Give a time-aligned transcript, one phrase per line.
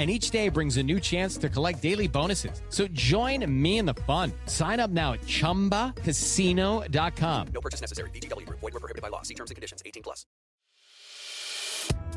[0.00, 2.62] and each day brings a new chance to collect daily bonuses.
[2.70, 4.32] So join me in the fun.
[4.46, 7.48] Sign up now at ChumbaCasino.com.
[7.52, 8.08] No purchase necessary.
[8.10, 8.48] VGW.
[8.48, 9.20] Void were prohibited by law.
[9.20, 9.82] See terms and conditions.
[9.84, 10.24] 18 plus.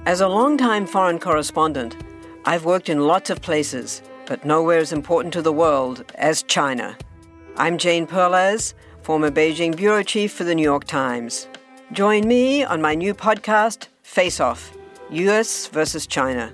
[0.06, 1.98] As a longtime foreign correspondent,
[2.46, 6.98] I've worked in lots of places, but nowhere as important to the world as China.
[7.58, 11.50] I'm Jane Perlez, former Beijing bureau chief for the New York Times.
[11.92, 14.72] Join me on my new podcast, Face Off:
[15.10, 15.68] U.S.
[15.68, 16.54] versus China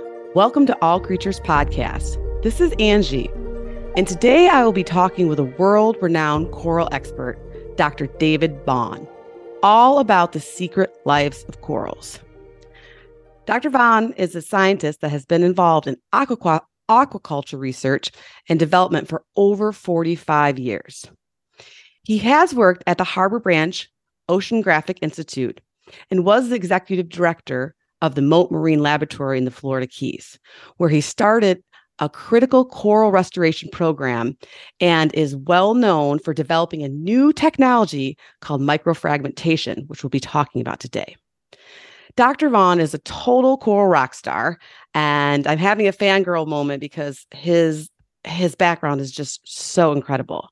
[0.33, 2.15] Welcome to All Creatures Podcast.
[2.41, 3.29] This is Angie,
[3.97, 7.37] and today I will be talking with a world renowned coral expert,
[7.75, 8.07] Dr.
[8.07, 9.05] David Vaughan,
[9.61, 12.17] all about the secret lives of corals.
[13.45, 13.69] Dr.
[13.71, 18.09] Vaughan is a scientist that has been involved in aqua- aquaculture research
[18.47, 21.11] and development for over 45 years.
[22.03, 23.85] He has worked at the Harbor Branch
[24.29, 25.59] Oceanographic Institute
[26.09, 30.39] and was the executive director of the Mote Marine Laboratory in the Florida Keys,
[30.77, 31.63] where he started
[31.99, 34.35] a critical coral restoration program
[34.79, 40.61] and is well known for developing a new technology called microfragmentation, which we'll be talking
[40.61, 41.15] about today.
[42.15, 42.49] Dr.
[42.49, 44.57] Vaughan is a total coral rock star,
[44.93, 47.89] and I'm having a fangirl moment because his
[48.23, 50.49] his background is just so incredible.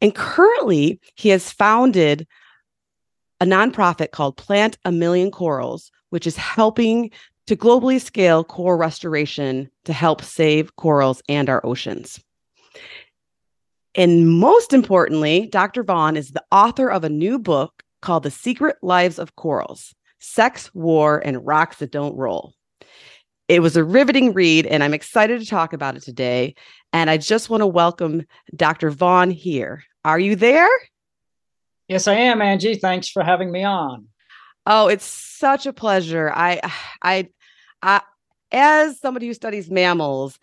[0.00, 2.26] And currently, he has founded
[3.44, 7.10] a nonprofit called Plant a Million Corals, which is helping
[7.46, 12.18] to globally scale coral restoration to help save corals and our oceans.
[13.94, 15.82] And most importantly, Dr.
[15.82, 20.74] Vaughan is the author of a new book called The Secret Lives of Corals Sex,
[20.74, 22.54] War, and Rocks That Don't Roll.
[23.48, 26.54] It was a riveting read, and I'm excited to talk about it today.
[26.94, 28.24] And I just want to welcome
[28.56, 28.88] Dr.
[28.88, 29.84] Vaughan here.
[30.02, 30.70] Are you there?
[31.88, 32.76] Yes, I am, Angie.
[32.76, 34.08] Thanks for having me on.
[34.66, 36.32] Oh, it's such a pleasure.
[36.34, 36.60] I,
[37.02, 37.28] I,
[37.82, 38.00] I,
[38.52, 40.38] as somebody who studies mammals,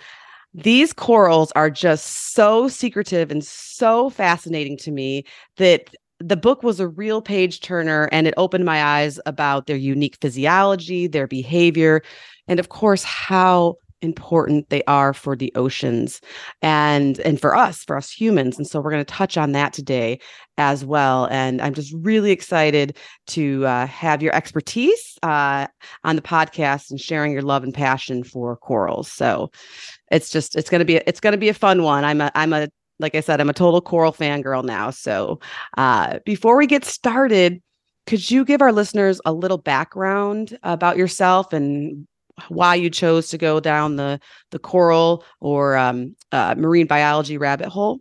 [0.53, 5.23] these corals are just so secretive and so fascinating to me
[5.57, 9.77] that the book was a real page turner and it opened my eyes about their
[9.77, 12.01] unique physiology, their behavior,
[12.47, 16.21] and of course, how important they are for the oceans
[16.61, 19.73] and and for us for us humans and so we're going to touch on that
[19.73, 20.19] today
[20.57, 22.97] as well and i'm just really excited
[23.27, 25.67] to uh, have your expertise uh,
[26.03, 29.51] on the podcast and sharing your love and passion for corals so
[30.11, 32.03] it's just it's going to be it's going to be a fun one.
[32.03, 32.69] I'm a i'm a
[32.99, 35.39] like i said i'm a total coral fangirl now so
[35.77, 37.61] uh, before we get started
[38.07, 42.07] could you give our listeners a little background about yourself and
[42.49, 44.19] why you chose to go down the
[44.51, 47.99] the coral or um, uh, marine biology rabbit hole?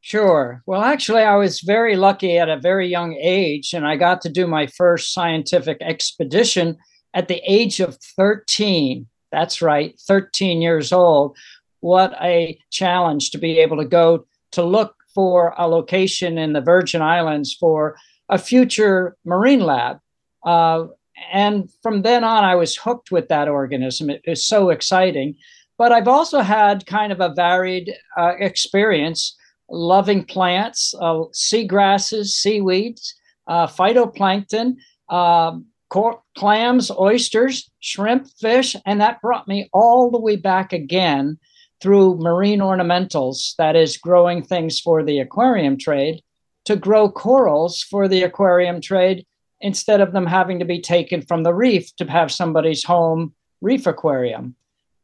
[0.00, 0.62] Sure.
[0.66, 4.28] Well, actually, I was very lucky at a very young age, and I got to
[4.28, 6.76] do my first scientific expedition
[7.14, 9.06] at the age of 13.
[9.32, 11.38] That's right, 13 years old.
[11.80, 16.60] What a challenge to be able to go to look for a location in the
[16.60, 17.96] Virgin Islands for
[18.28, 20.00] a future marine lab.
[20.44, 20.86] Uh,
[21.32, 24.10] and from then on, I was hooked with that organism.
[24.10, 25.36] It was so exciting.
[25.76, 29.36] But I've also had kind of a varied uh, experience
[29.70, 33.14] loving plants, uh, seagrasses, seaweeds,
[33.46, 34.76] uh, phytoplankton,
[35.08, 38.76] um, cor- clams, oysters, shrimp, fish.
[38.84, 41.38] And that brought me all the way back again
[41.80, 46.22] through marine ornamentals, that is, growing things for the aquarium trade,
[46.66, 49.26] to grow corals for the aquarium trade
[49.64, 53.32] instead of them having to be taken from the reef to have somebody's home
[53.62, 54.54] reef aquarium.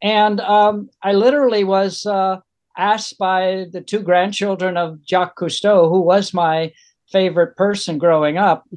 [0.02, 2.40] And um, I literally was uh,
[2.76, 6.72] asked by the two grandchildren of Jacques Cousteau, who was my
[7.10, 8.68] favorite person growing up,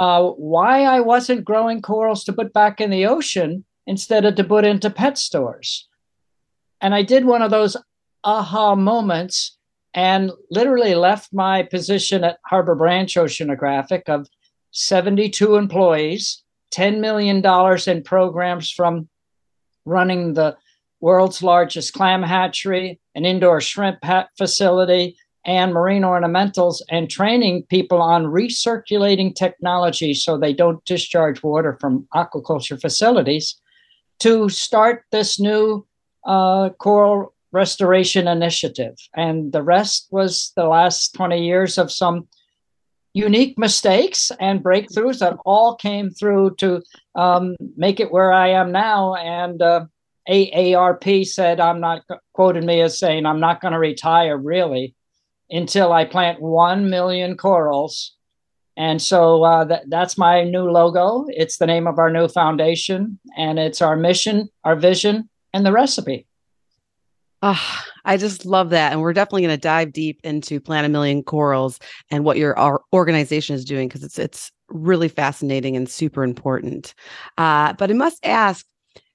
[0.00, 4.44] uh, why I wasn't growing corals to put back in the ocean instead of to
[4.44, 5.88] put into pet stores.
[6.80, 7.76] And I did one of those
[8.24, 9.56] aha moments
[9.94, 14.28] and literally left my position at Harbor Branch Oceanographic of
[14.70, 16.42] 72 employees,
[16.72, 17.44] $10 million
[17.86, 19.08] in programs from
[19.84, 20.56] running the
[21.00, 23.98] world's largest clam hatchery, an indoor shrimp
[24.36, 31.78] facility, and marine ornamentals, and training people on recirculating technology so they don't discharge water
[31.80, 33.58] from aquaculture facilities
[34.18, 35.86] to start this new
[36.26, 38.96] uh, coral restoration initiative.
[39.14, 42.28] And the rest was the last 20 years of some
[43.18, 46.80] unique mistakes and breakthroughs that all came through to
[47.16, 49.16] um, make it where I am now.
[49.16, 49.86] And uh,
[50.28, 54.94] AARP said, I'm not quoted me as saying, I'm not going to retire really
[55.50, 58.14] until I plant 1 million corals.
[58.76, 61.26] And so uh, that, that's my new logo.
[61.28, 65.72] It's the name of our new foundation, and it's our mission, our vision, and the
[65.72, 66.27] recipe.
[67.40, 68.92] Oh, I just love that.
[68.92, 71.78] And we're definitely going to dive deep into Plant a Million Corals
[72.10, 76.94] and what your our organization is doing because it's it's really fascinating and super important.
[77.36, 78.66] Uh, but I must ask,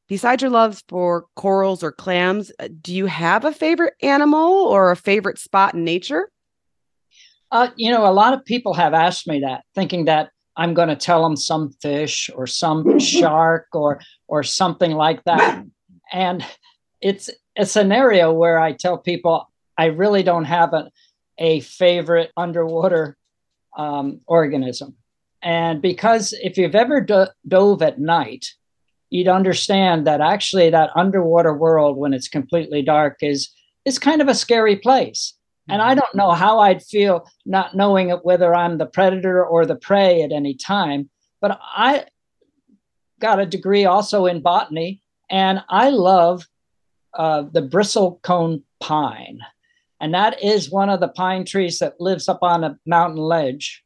[0.07, 4.91] besides your loves for corals or clams, uh, do you have a favorite animal or
[4.91, 6.29] a favorite spot in nature?
[7.51, 10.87] Uh, you know, a lot of people have asked me that, thinking that I'm going
[10.87, 15.65] to tell them some fish or some shark or or something like that.
[16.11, 16.45] And
[17.01, 20.91] it's a scenario where I tell people I really don't have a,
[21.37, 23.17] a favorite underwater
[23.77, 24.95] um, organism.
[25.41, 28.53] And because if you've ever do- dove at night,
[29.09, 33.51] you'd understand that actually that underwater world, when it's completely dark, is
[33.85, 35.33] is kind of a scary place.
[35.69, 39.75] And I don't know how I'd feel not knowing whether I'm the predator or the
[39.75, 41.09] prey at any time.
[41.41, 42.05] But I
[43.19, 46.47] got a degree also in botany, and I love
[47.15, 49.39] uh, the bristlecone pine.
[49.99, 53.83] And that is one of the pine trees that lives up on a mountain ledge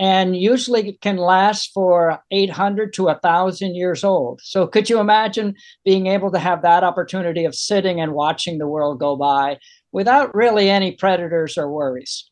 [0.00, 4.40] and usually it can last for 800 to 1,000 years old.
[4.42, 5.54] So, could you imagine
[5.84, 9.58] being able to have that opportunity of sitting and watching the world go by
[9.92, 12.30] without really any predators or worries?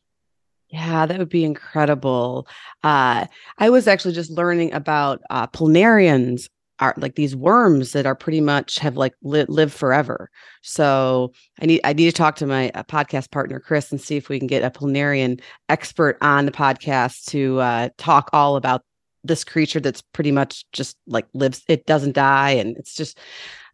[0.69, 2.47] Yeah, that would be incredible.
[2.83, 3.27] Uh,
[3.59, 8.41] I was actually just learning about uh, planarians are like these worms that are pretty
[8.41, 10.29] much have like li- lived forever.
[10.61, 14.17] So I need I need to talk to my uh, podcast partner Chris and see
[14.17, 18.83] if we can get a planarian expert on the podcast to uh, talk all about
[19.23, 21.63] this creature that's pretty much just like lives.
[21.67, 23.19] It doesn't die, and it's just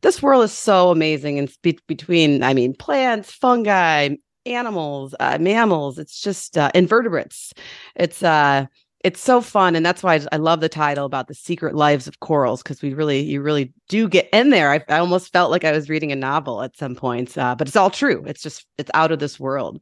[0.02, 1.40] this world is so amazing.
[1.40, 4.16] And be- between I mean plants, fungi,
[4.46, 7.54] animals, uh, mammals, it's just uh, invertebrates.
[7.96, 8.66] It's uh
[9.06, 12.20] it's so fun and that's why I, love the title about the secret lives of
[12.20, 15.64] corals because we really you really do get in there I, I, almost felt like
[15.64, 18.66] i was reading a novel at some points uh, but it's all true it's just
[18.80, 19.80] it's out of this world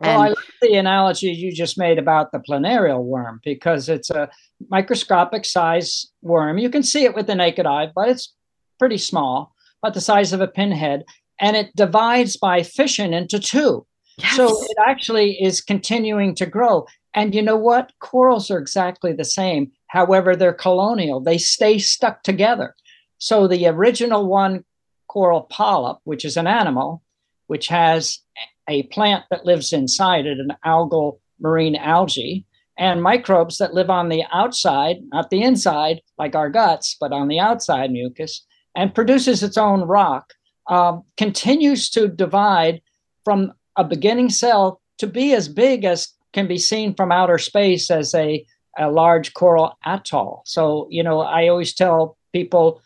[0.00, 4.10] and, well, I love the analogy you just made about the planarial worm because it's
[4.10, 4.30] a
[4.70, 6.56] microscopic size worm.
[6.56, 8.32] You can see it with the naked eye, but it's
[8.78, 11.04] pretty small, about the size of a pinhead,
[11.38, 13.86] and it divides by fission into two.
[14.22, 14.36] Yes.
[14.36, 16.86] So it actually is continuing to grow.
[17.14, 17.92] And you know what?
[18.00, 19.72] Corals are exactly the same.
[19.88, 22.74] However, they're colonial, they stay stuck together.
[23.18, 24.64] So the original one,
[25.08, 27.02] coral polyp, which is an animal,
[27.48, 28.20] which has
[28.68, 32.46] a plant that lives inside it, an algal marine algae,
[32.78, 37.26] and microbes that live on the outside, not the inside, like our guts, but on
[37.26, 38.46] the outside mucus,
[38.76, 40.32] and produces its own rock,
[40.68, 42.80] uh, continues to divide
[43.24, 47.90] from a beginning cell to be as big as can be seen from outer space
[47.90, 48.44] as a,
[48.78, 50.42] a large coral atoll.
[50.44, 52.82] So, you know, I always tell people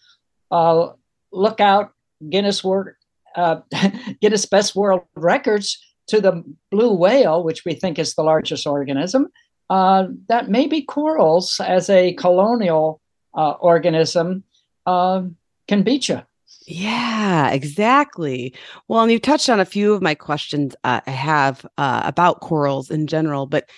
[0.50, 0.90] uh,
[1.32, 1.92] look out
[2.28, 2.88] Guinness World,
[3.36, 3.60] uh,
[4.20, 9.28] Guinness Best World Records to the blue whale, which we think is the largest organism.
[9.70, 13.00] Uh, that maybe corals as a colonial
[13.34, 14.44] uh, organism
[14.86, 15.22] uh,
[15.66, 16.22] can beat you.
[16.66, 18.54] Yeah, exactly.
[18.88, 22.40] Well, and you touched on a few of my questions uh, I have uh, about
[22.40, 23.68] corals in general, but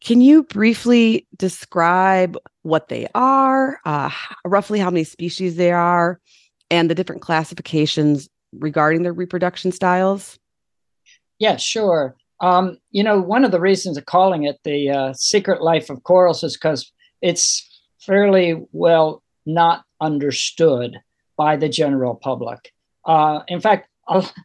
[0.00, 4.10] can you briefly describe what they are, uh,
[4.44, 6.20] roughly how many species there are,
[6.70, 10.38] and the different classifications regarding their reproduction styles?
[11.38, 12.14] Yeah, sure.
[12.40, 16.02] Um, you know, one of the reasons of calling it the uh, secret life of
[16.04, 16.92] corals is because
[17.22, 17.66] it's
[18.00, 20.98] fairly well not understood
[21.38, 22.72] by the general public.
[23.06, 23.88] Uh, in fact,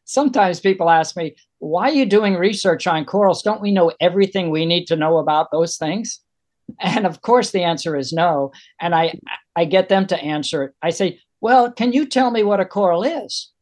[0.05, 3.43] sometimes people ask me, why are you doing research on corals?
[3.43, 6.21] Don't we know everything we need to know about those things?
[6.79, 8.53] And of course, the answer is no.
[8.79, 9.19] And I,
[9.55, 10.73] I get them to answer it.
[10.81, 13.53] I say, well, can you tell me what a coral is?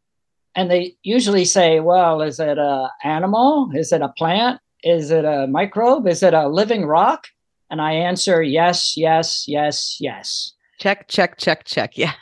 [0.55, 3.69] and they usually say, well, is it a animal?
[3.73, 4.59] Is it a plant?
[4.83, 6.07] Is it a microbe?
[6.07, 7.27] Is it a living rock?
[7.69, 10.53] And I answer yes, yes, yes, yes.
[10.79, 11.97] Check, check, check, check.
[11.97, 12.13] Yeah.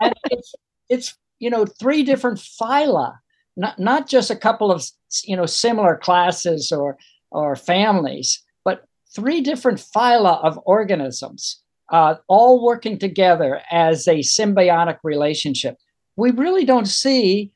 [0.00, 0.54] And it's
[0.88, 3.18] it's you know three different phyla,
[3.56, 4.84] not not just a couple of
[5.24, 6.96] you know similar classes or
[7.30, 8.84] or families, but
[9.14, 15.76] three different phyla of organisms, uh, all working together as a symbiotic relationship.
[16.16, 17.52] We really don't see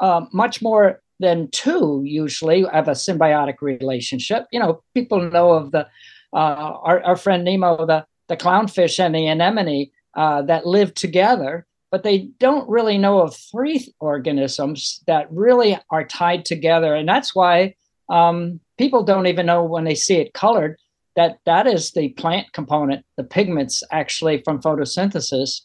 [0.00, 4.46] uh, much more than two usually have a symbiotic relationship.
[4.50, 5.86] You know, people know of the
[6.34, 11.66] uh, our, our friend Nemo, the the clownfish and the anemone uh, that live together,
[11.90, 17.34] but they don't really know of three organisms that really are tied together, and that's
[17.34, 17.74] why
[18.08, 20.78] um, people don't even know when they see it colored
[21.16, 25.62] that that is the plant component, the pigments actually from photosynthesis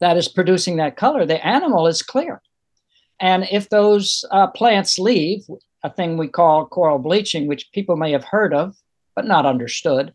[0.00, 1.26] that is producing that color.
[1.26, 2.40] The animal is clear.
[3.20, 5.40] And if those uh, plants leave,
[5.82, 8.76] a thing we call coral bleaching, which people may have heard of
[9.14, 10.12] but not understood,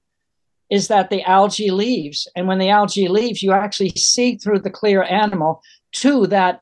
[0.72, 2.28] is that the algae leaves.
[2.36, 5.62] And when the algae leaves, you actually see through the clear animal
[5.92, 6.62] to that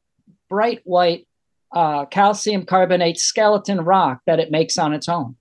[0.49, 1.27] bright white
[1.71, 5.35] uh, calcium carbonate skeleton rock that it makes on its own.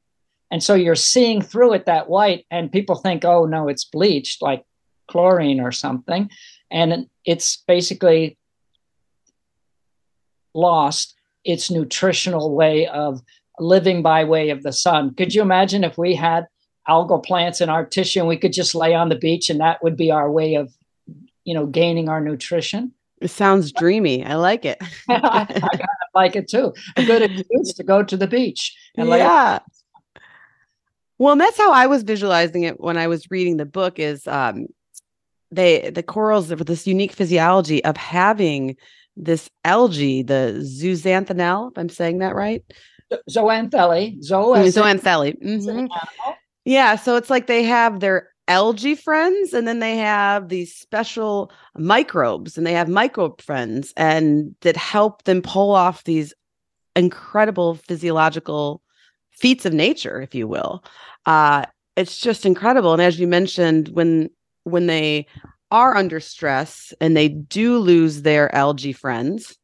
[0.51, 4.43] And so you're seeing through it that white, and people think, oh, no, it's bleached
[4.43, 4.65] like
[5.09, 6.31] chlorine or something.
[6.71, 8.39] And it's basically
[10.55, 13.23] lost its nutritional way of
[13.59, 15.15] living by way of the sun.
[15.15, 16.47] Could you imagine if we had
[16.89, 19.83] algal plants in our tissue and we could just lay on the beach and that
[19.83, 20.73] would be our way of,
[21.45, 22.93] you know, gaining our nutrition?
[23.21, 24.25] It sounds dreamy.
[24.25, 24.79] I like it.
[25.09, 26.73] I kind of like it too.
[26.97, 28.77] A good excuse to go to the beach.
[28.97, 29.59] And yeah.
[31.19, 33.99] well, and that's how I was visualizing it when I was reading the book.
[33.99, 34.67] Is um,
[35.51, 38.77] they the corals with this unique physiology of having
[39.17, 42.63] this algae, the zooxanthellae, if I'm saying that right.
[43.29, 44.23] Zoanthelle.
[44.23, 45.37] Zo- Zoanthelle.
[45.43, 45.87] Mm-hmm.
[46.65, 46.97] Yeah.
[46.97, 52.57] So it's like they have their algae friends and then they have these special microbes
[52.57, 56.33] and they have microbe friends and that help them pull off these
[56.97, 58.83] incredible physiological
[59.31, 60.83] feats of nature, if you will.
[61.27, 61.65] Uh,
[61.97, 62.93] it's just incredible.
[62.93, 64.31] And as you mentioned, when
[64.65, 65.27] when they
[65.71, 69.57] are under stress and they do lose their algae friends,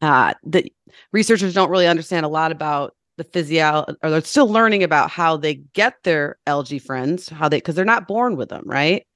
[0.00, 0.72] uh, the
[1.12, 5.36] researchers don't really understand a lot about the physio or they're still learning about how
[5.36, 9.06] they get their algae friends, how they because they're not born with them, right?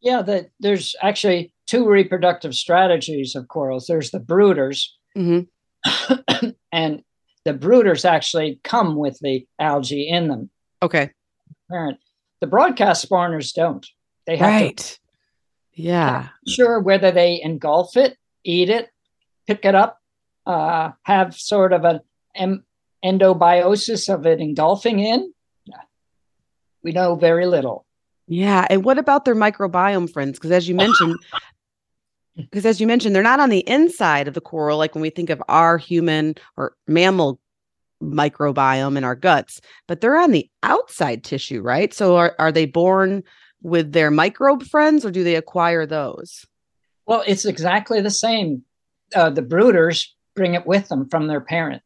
[0.00, 3.86] Yeah, that there's actually two reproductive strategies of corals.
[3.86, 6.46] There's the brooders, mm-hmm.
[6.72, 7.02] and
[7.44, 10.50] the brooders actually come with the algae in them.
[10.82, 11.10] Okay.
[11.70, 11.98] Parent.
[12.40, 13.86] The broadcast spawners don't.
[14.26, 14.76] They have right.
[14.76, 14.98] to
[15.76, 16.28] yeah.
[16.48, 18.88] Sure, whether they engulf it, eat it,
[19.46, 20.00] pick it up,
[20.46, 22.00] uh, have sort of an
[22.34, 22.64] em-
[23.04, 25.32] endobiosis of it engulfing in,
[26.82, 27.84] we know very little.
[28.28, 28.66] Yeah.
[28.70, 30.38] And what about their microbiome friends?
[30.38, 31.16] Because as you mentioned,
[32.36, 35.10] because as you mentioned, they're not on the inside of the coral, like when we
[35.10, 37.40] think of our human or mammal
[38.02, 41.92] microbiome in our guts, but they're on the outside tissue, right?
[41.94, 43.24] So are, are they born
[43.62, 46.46] with their microbe friends or do they acquire those?
[47.06, 48.62] Well, it's exactly the same.
[49.14, 51.82] Uh, the brooders bring it with them from their parent.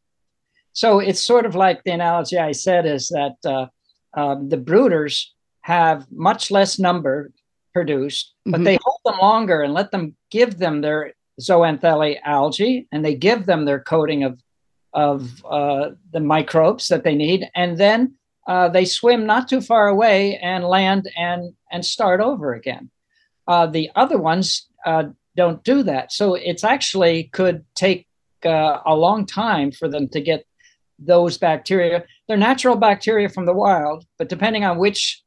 [0.73, 3.67] So it's sort of like the analogy I said is that uh,
[4.15, 5.27] um, the brooders
[5.63, 7.33] have much less number
[7.73, 8.65] produced, but mm-hmm.
[8.65, 13.47] they hold them longer and let them give them their zooxanthellae algae and they give
[13.47, 14.41] them their coating of
[14.93, 18.15] of uh, the microbes that they need, and then
[18.49, 22.91] uh, they swim not too far away and land and and start over again.
[23.47, 25.05] Uh, the other ones uh,
[25.37, 28.07] don't do that, so it's actually could take
[28.45, 30.45] uh, a long time for them to get
[31.01, 32.05] those bacteria.
[32.29, 35.23] They're natural bacteria from the wild, but depending on which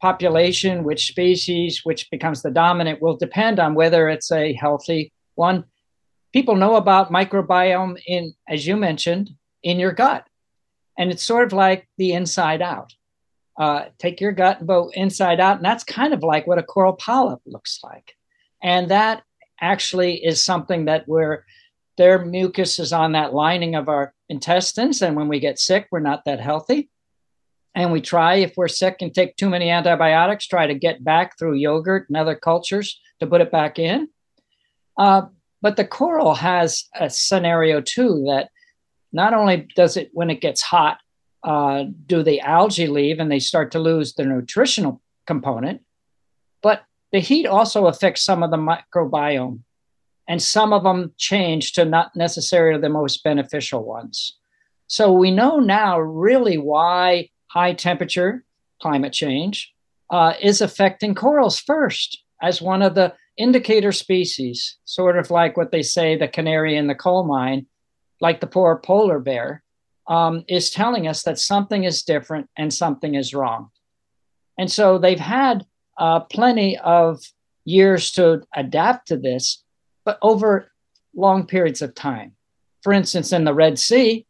[0.00, 5.64] population, which species, which becomes the dominant, will depend on whether it's a healthy one.
[6.32, 9.30] People know about microbiome in, as you mentioned,
[9.62, 10.26] in your gut
[10.98, 12.94] and it's sort of like the inside out.
[13.58, 16.62] Uh, take your gut and go inside out, and that's kind of like what a
[16.62, 18.14] coral polyp looks like.
[18.62, 19.22] And that
[19.60, 21.44] actually is something that we're
[21.98, 26.00] their mucus is on that lining of our intestines, and when we get sick, we're
[26.00, 26.90] not that healthy.
[27.74, 31.38] And we try, if we're sick and take too many antibiotics, try to get back
[31.38, 34.08] through yogurt and other cultures to put it back in.
[34.96, 35.22] Uh,
[35.62, 38.50] but the coral has a scenario too that
[39.12, 40.98] not only does it, when it gets hot,
[41.44, 45.80] uh, do the algae leave and they start to lose their nutritional component,
[46.62, 49.60] but the heat also affects some of the microbiome.
[50.28, 54.38] And some of them change to not necessarily the most beneficial ones.
[54.86, 58.44] So we know now really why high temperature
[58.80, 59.72] climate change
[60.10, 65.72] uh, is affecting corals first as one of the indicator species, sort of like what
[65.72, 67.66] they say the canary in the coal mine,
[68.20, 69.62] like the poor polar bear,
[70.08, 73.70] um, is telling us that something is different and something is wrong.
[74.58, 75.64] And so they've had
[75.96, 77.20] uh, plenty of
[77.64, 79.62] years to adapt to this,
[80.04, 80.70] but over
[81.14, 82.32] long periods of time.
[82.82, 84.26] For instance, in the Red Sea,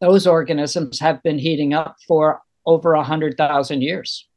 [0.00, 4.28] those organisms have been heating up for over 100,000 years.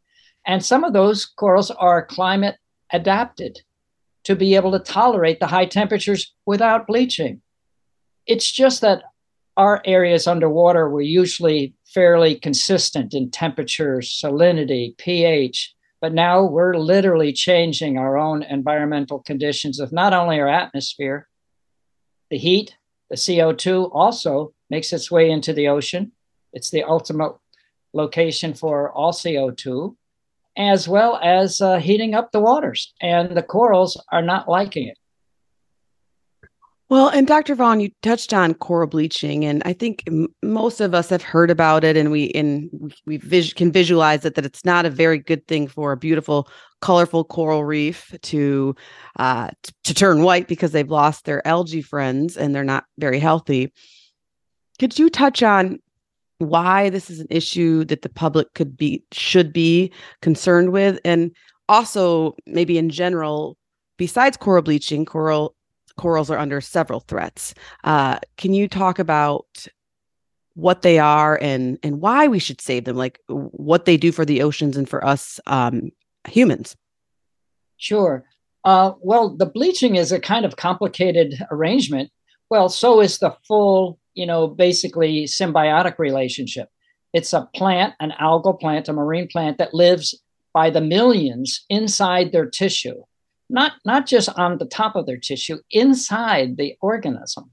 [0.48, 2.56] And some of those corals are climate
[2.92, 3.60] adapted
[4.24, 7.42] to be able to tolerate the high temperatures without bleaching.
[8.26, 9.04] It's just that
[9.58, 17.32] our areas underwater were usually fairly consistent in temperature, salinity, pH, but now we're literally
[17.32, 21.28] changing our own environmental conditions of not only our atmosphere,
[22.30, 22.76] the heat,
[23.10, 26.12] the CO2 also makes its way into the ocean.
[26.54, 27.34] It's the ultimate
[27.94, 29.96] location for all CO2
[30.58, 32.94] as well as uh, heating up the waters.
[33.02, 34.98] And the corals are not liking it.
[36.92, 37.56] Well, and Dr.
[37.56, 41.50] Vaughan, you touched on coral bleaching, and I think m- most of us have heard
[41.50, 45.18] about it, and we in we vis- can visualize it that it's not a very
[45.18, 46.50] good thing for a beautiful,
[46.82, 48.76] colorful coral reef to
[49.18, 53.20] uh, t- to turn white because they've lost their algae friends and they're not very
[53.20, 53.72] healthy.
[54.78, 55.80] Could you touch on
[56.40, 61.34] why this is an issue that the public could be should be concerned with and
[61.70, 63.56] also maybe in general
[63.98, 65.56] besides coral bleaching coral
[66.02, 67.54] corals are under several threats.
[67.84, 69.68] Uh, can you talk about
[70.56, 72.98] what they are and and why we should save them?
[72.98, 75.92] Like what they do for the oceans and for us um,
[76.28, 76.76] humans?
[77.78, 78.26] Sure.
[78.64, 82.10] Uh, well the bleaching is a kind of complicated arrangement.
[82.50, 86.70] Well so is the full you know, basically symbiotic relationship.
[87.14, 90.22] It's a plant, an algal plant, a marine plant that lives
[90.54, 93.04] by the millions inside their tissue,
[93.52, 97.52] not, not just on the top of their tissue, inside the organism.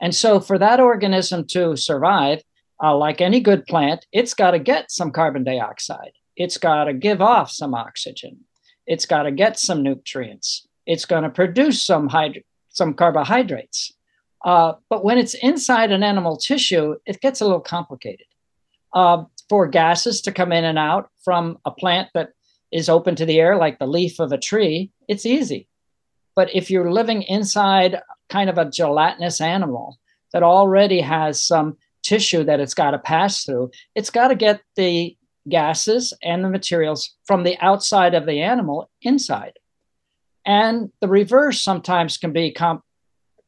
[0.00, 2.42] And so, for that organism to survive,
[2.82, 6.12] uh, like any good plant, it's got to get some carbon dioxide.
[6.36, 8.44] It's got to give off some oxygen.
[8.86, 10.68] It's got to get some nutrients.
[10.86, 13.92] It's going to produce some hyd- some carbohydrates.
[14.44, 18.26] Uh, but when it's inside an animal tissue, it gets a little complicated.
[18.94, 22.30] Uh, for gases to come in and out from a plant that
[22.72, 25.68] is open to the air, like the leaf of a tree, it's easy.
[26.36, 29.98] But if you're living inside kind of a gelatinous animal
[30.32, 34.60] that already has some tissue that it's got to pass through, it's got to get
[34.76, 35.16] the
[35.48, 39.54] gases and the materials from the outside of the animal inside.
[40.44, 42.82] And the reverse sometimes can be com-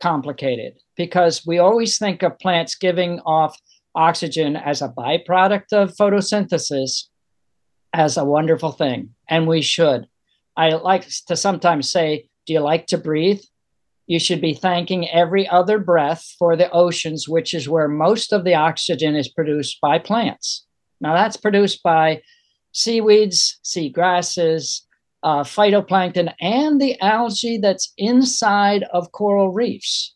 [0.00, 3.56] complicated because we always think of plants giving off
[3.94, 7.04] oxygen as a byproduct of photosynthesis
[7.92, 10.07] as a wonderful thing, and we should.
[10.57, 13.40] I like to sometimes say, Do you like to breathe?
[14.07, 18.44] You should be thanking every other breath for the oceans, which is where most of
[18.44, 20.66] the oxygen is produced by plants.
[21.00, 22.22] Now, that's produced by
[22.72, 24.87] seaweeds, sea grasses,
[25.22, 30.14] uh, phytoplankton, and the algae that's inside of coral reefs.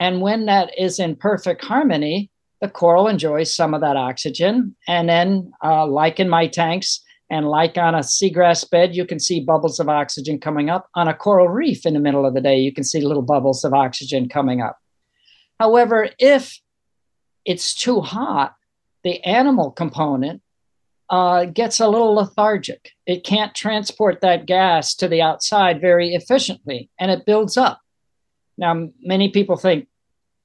[0.00, 4.74] And when that is in perfect harmony, the coral enjoys some of that oxygen.
[4.86, 9.20] And then, uh, like in my tanks, and like on a seagrass bed, you can
[9.20, 10.88] see bubbles of oxygen coming up.
[10.94, 13.64] On a coral reef in the middle of the day, you can see little bubbles
[13.64, 14.78] of oxygen coming up.
[15.60, 16.58] However, if
[17.44, 18.54] it's too hot,
[19.04, 20.40] the animal component
[21.10, 22.92] uh, gets a little lethargic.
[23.06, 27.80] It can't transport that gas to the outside very efficiently and it builds up.
[28.56, 29.86] Now, many people think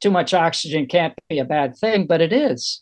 [0.03, 2.81] too much oxygen can't be a bad thing, but it is.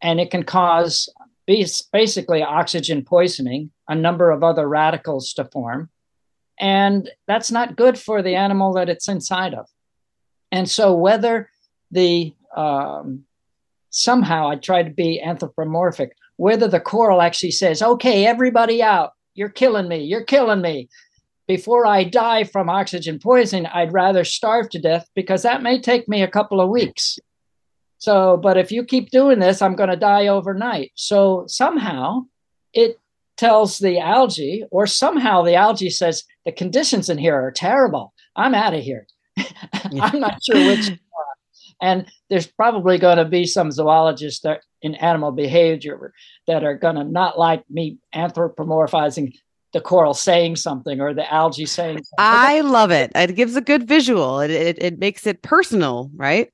[0.00, 1.10] And it can cause
[1.46, 5.90] basically oxygen poisoning, a number of other radicals to form.
[6.58, 9.68] And that's not good for the animal that it's inside of.
[10.50, 11.50] And so, whether
[11.90, 13.24] the um,
[13.90, 19.48] somehow I try to be anthropomorphic, whether the coral actually says, okay, everybody out, you're
[19.50, 20.88] killing me, you're killing me.
[21.46, 26.08] Before I die from oxygen poisoning, I'd rather starve to death because that may take
[26.08, 27.18] me a couple of weeks.
[27.98, 30.92] So, but if you keep doing this, I'm going to die overnight.
[30.94, 32.22] So somehow
[32.72, 32.98] it
[33.36, 38.14] tells the algae, or somehow the algae says, the conditions in here are terrible.
[38.36, 39.06] I'm out of here.
[39.38, 40.90] I'm not sure which.
[41.82, 46.14] And there's probably going to be some zoologists that in animal behavior
[46.46, 49.34] that are going to not like me anthropomorphizing
[49.74, 52.14] the coral saying something or the algae saying something.
[52.16, 53.10] I love it.
[53.14, 54.40] It gives a good visual.
[54.40, 56.50] It, it it makes it personal, right?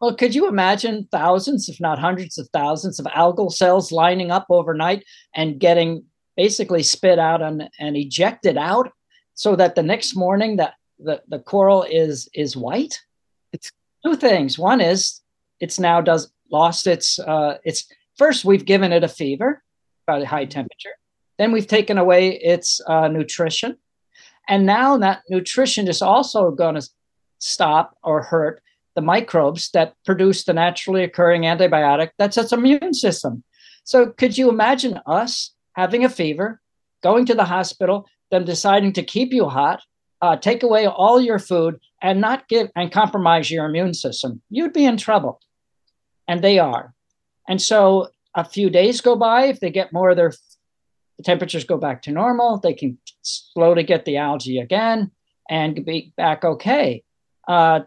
[0.00, 4.46] Well, could you imagine thousands, if not hundreds of thousands, of algal cells lining up
[4.50, 6.04] overnight and getting
[6.36, 8.90] basically spit out and, and ejected out
[9.34, 13.00] so that the next morning that the, the coral is is white?
[13.52, 13.70] It's
[14.04, 14.58] two things.
[14.58, 15.20] One is
[15.60, 17.86] it's now does lost its uh its
[18.18, 19.62] first we've given it a fever
[20.06, 20.96] by a high temperature.
[21.38, 23.76] Then we've taken away its uh, nutrition.
[24.48, 26.88] And now that nutrition is also going to
[27.38, 28.62] stop or hurt
[28.94, 33.42] the microbes that produce the naturally occurring antibiotic that's its immune system.
[33.84, 36.60] So, could you imagine us having a fever,
[37.02, 39.82] going to the hospital, them deciding to keep you hot,
[40.22, 44.40] uh, take away all your food, and not give and compromise your immune system?
[44.48, 45.40] You'd be in trouble.
[46.26, 46.94] And they are.
[47.46, 50.32] And so, a few days go by, if they get more of their
[51.16, 55.10] the temperatures go back to normal, they can slowly get the algae again
[55.48, 57.02] and be back okay.
[57.46, 57.80] Uh,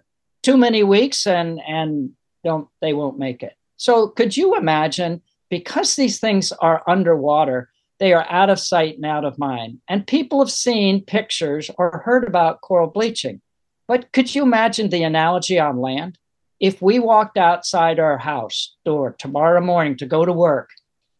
[0.43, 2.11] too many weeks and and
[2.43, 3.53] don't they won't make it.
[3.77, 9.05] So could you imagine because these things are underwater, they are out of sight and
[9.05, 9.79] out of mind.
[9.87, 13.41] And people have seen pictures or heard about coral bleaching.
[13.87, 16.17] But could you imagine the analogy on land?
[16.59, 20.69] If we walked outside our house door tomorrow morning to go to work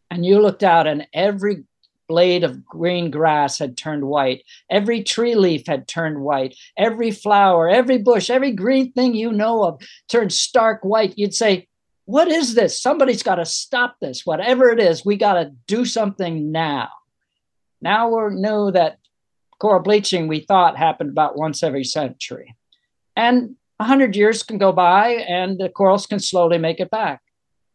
[0.10, 1.64] and you looked out and every
[2.08, 4.44] blade of green grass had turned white.
[4.70, 6.56] Every tree leaf had turned white.
[6.78, 11.18] Every flower, every bush, every green thing you know of turned stark white.
[11.18, 11.68] You'd say,
[12.06, 12.82] What is this?
[12.82, 14.26] Somebody's got to stop this.
[14.26, 16.90] Whatever it is, we got to do something now.
[17.82, 18.98] Now we know that
[19.60, 22.56] coral bleaching, we thought, happened about once every century.
[23.16, 27.22] And 100 years can go by and the corals can slowly make it back.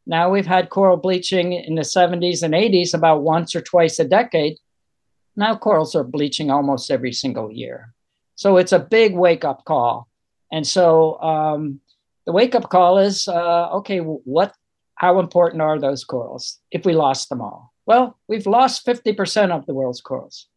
[0.07, 4.05] Now we've had coral bleaching in the 70s and 80s about once or twice a
[4.05, 4.59] decade.
[5.37, 7.95] Now corals are bleaching almost every single year.
[8.35, 10.09] So it's a big wake up call.
[10.51, 11.81] And so um,
[12.27, 14.55] the wake up call is uh, okay, what,
[14.97, 17.73] how important are those corals if we lost them all?
[17.87, 20.49] Well, we've lost 50% of the world's corals.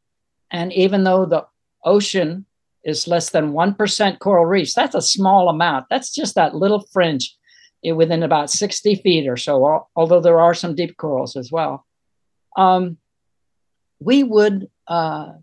[0.52, 1.46] And even though the
[1.84, 2.46] ocean
[2.84, 5.88] is less than 1% coral reefs, that's a small amount.
[5.90, 7.36] That's just that little fringe
[7.94, 11.86] within about 60 feet or so, although there are some deep corals as well,
[12.58, 12.98] um,
[14.00, 15.34] we would uh,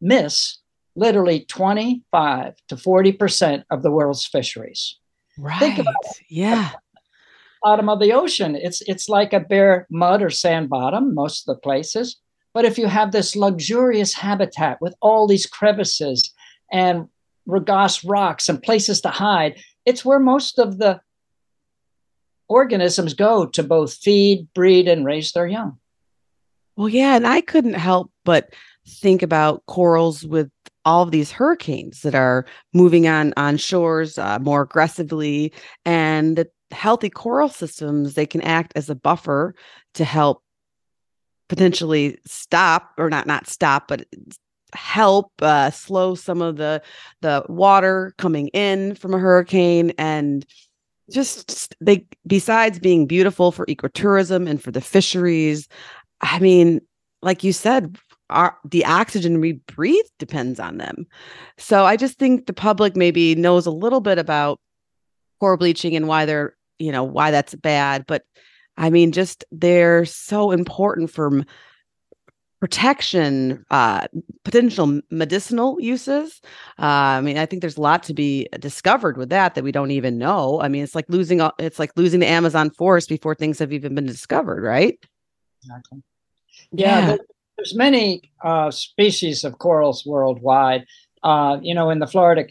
[0.00, 0.58] miss
[0.96, 4.98] literally 25 to 40% of the world's fisheries.
[5.36, 5.58] Right.
[5.58, 5.94] Think about
[6.28, 6.70] yeah.
[7.62, 8.54] Bottom of the ocean.
[8.56, 12.20] It's it's like a bare mud or sand bottom most of the places.
[12.52, 16.32] But if you have this luxurious habitat with all these crevices
[16.70, 17.08] and
[17.48, 21.00] rugose rocks and places to hide, it's where most of the
[22.48, 25.78] organisms go to both feed, breed, and raise their young.
[26.76, 28.52] Well, yeah, and I couldn't help but
[28.86, 30.50] think about corals with
[30.84, 35.52] all of these hurricanes that are moving on on shores uh, more aggressively,
[35.84, 39.54] and the healthy coral systems they can act as a buffer
[39.94, 40.42] to help
[41.48, 44.04] potentially stop or not not stop but
[44.72, 46.82] help uh, slow some of the
[47.20, 50.44] the water coming in from a hurricane and
[51.10, 55.68] just they besides being beautiful for ecotourism and for the fisheries
[56.20, 56.80] i mean
[57.22, 57.96] like you said
[58.30, 61.06] our the oxygen we breathe depends on them.
[61.58, 64.60] So i just think the public maybe knows a little bit about
[65.40, 68.24] coral bleaching and why they're you know why that's bad but
[68.76, 71.42] i mean just they're so important for
[72.64, 74.08] protection, uh,
[74.42, 76.40] potential medicinal uses.
[76.78, 79.70] Uh, I mean, I think there's a lot to be discovered with that that we
[79.70, 80.62] don't even know.
[80.62, 83.94] I mean, it's like losing it's like losing the Amazon forest before things have even
[83.94, 84.98] been discovered, right?
[85.62, 86.02] Exactly.
[86.72, 87.16] Yeah, yeah.
[87.58, 90.86] there's many uh, species of corals worldwide.
[91.22, 92.46] Uh, you know, in the Florida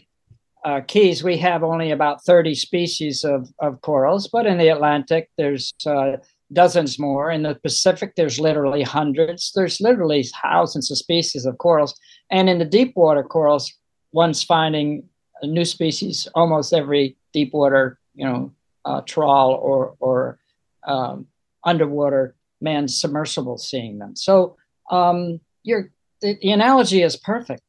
[0.64, 5.28] uh, Keys, we have only about 30 species of, of corals, but in the Atlantic,
[5.36, 6.18] there's uh,
[6.54, 7.30] dozens more.
[7.30, 9.52] In the Pacific, there's literally hundreds.
[9.54, 11.98] There's literally thousands of species of corals.
[12.30, 13.72] And in the deep water corals,
[14.12, 15.08] one's finding
[15.42, 18.52] a new species almost every deep water, you know,
[18.84, 20.38] uh, trawl or, or
[20.86, 21.26] um,
[21.64, 24.14] underwater manned submersible seeing them.
[24.14, 24.56] So
[24.90, 25.90] um, the,
[26.20, 27.62] the, analogy is perfect,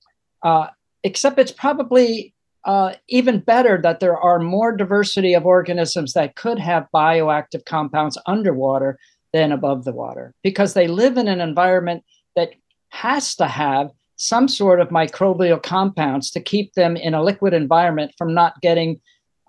[0.43, 0.67] uh,
[1.03, 2.34] except it's probably
[2.65, 8.17] uh, even better that there are more diversity of organisms that could have bioactive compounds
[8.25, 8.97] underwater
[9.33, 12.03] than above the water because they live in an environment
[12.35, 12.53] that
[12.89, 18.11] has to have some sort of microbial compounds to keep them in a liquid environment
[18.17, 18.99] from not getting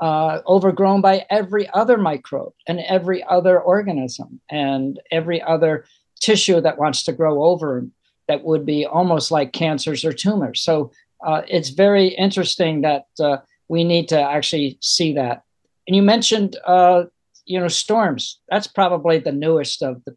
[0.00, 5.86] uh, overgrown by every other microbe and every other organism and every other
[6.20, 7.86] tissue that wants to grow over
[8.28, 10.60] that would be almost like cancers or tumors.
[10.60, 10.90] So
[11.24, 15.42] uh, it's very interesting that uh, we need to actually see that.
[15.86, 17.04] And you mentioned, uh,
[17.44, 18.40] you know, storms.
[18.48, 20.16] That's probably the newest of the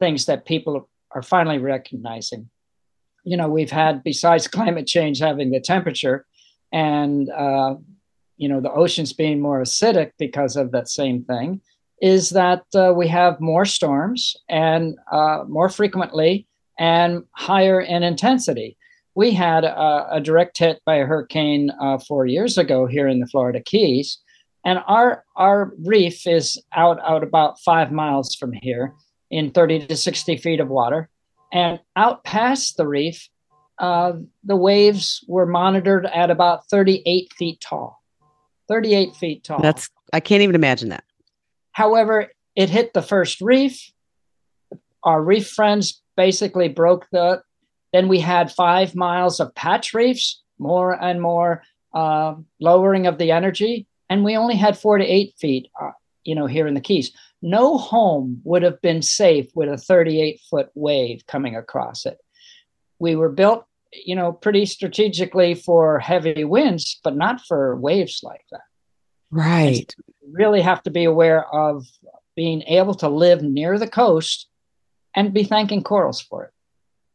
[0.00, 2.50] things that people are finally recognizing.
[3.24, 6.26] You know, we've had besides climate change having the temperature,
[6.72, 7.76] and uh,
[8.36, 11.60] you know the oceans being more acidic because of that same thing,
[12.02, 16.46] is that uh, we have more storms and uh, more frequently
[16.78, 18.76] and higher in intensity.
[19.14, 23.20] We had a, a direct hit by a hurricane uh, four years ago here in
[23.20, 24.18] the Florida Keys,
[24.64, 28.94] and our our reef is out out about five miles from here
[29.30, 31.08] in 30 to 60 feet of water,
[31.52, 33.28] and out past the reef,
[33.78, 38.02] uh, the waves were monitored at about 38 feet tall.
[38.68, 39.60] 38 feet tall.
[39.60, 41.04] That's I can't even imagine that.
[41.72, 43.92] However, it hit the first reef.
[45.02, 47.42] Our reef friends basically broke the.
[47.94, 51.62] Then we had five miles of patch reefs, more and more
[51.94, 55.92] uh, lowering of the energy, and we only had four to eight feet, uh,
[56.24, 57.12] you know, here in the Keys.
[57.40, 62.18] No home would have been safe with a 38 foot wave coming across it.
[62.98, 68.44] We were built, you know, pretty strategically for heavy winds, but not for waves like
[68.50, 68.62] that.
[69.30, 69.94] Right.
[70.32, 71.86] really have to be aware of
[72.34, 74.48] being able to live near the coast
[75.14, 76.53] and be thanking corals for it.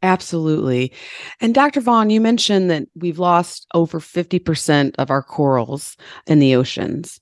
[0.01, 0.93] Absolutely.
[1.41, 1.81] And Dr.
[1.81, 7.19] Vaughan, you mentioned that we've lost over 50% of our corals in the oceans.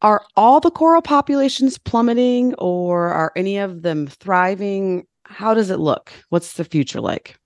[0.00, 5.06] Are all the coral populations plummeting or are any of them thriving?
[5.24, 6.10] How does it look?
[6.30, 7.38] What's the future like?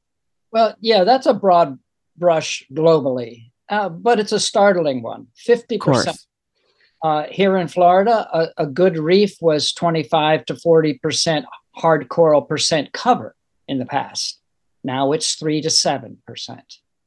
[0.52, 1.78] Well, yeah, that's a broad
[2.16, 6.16] brush globally, uh, but it's a startling one 50%.
[7.00, 11.44] Uh, here in Florida, a, a, good reef was 25 to 40%
[11.76, 13.36] hard coral percent cover
[13.68, 14.40] in the past.
[14.82, 16.16] Now it's 3 to 7%.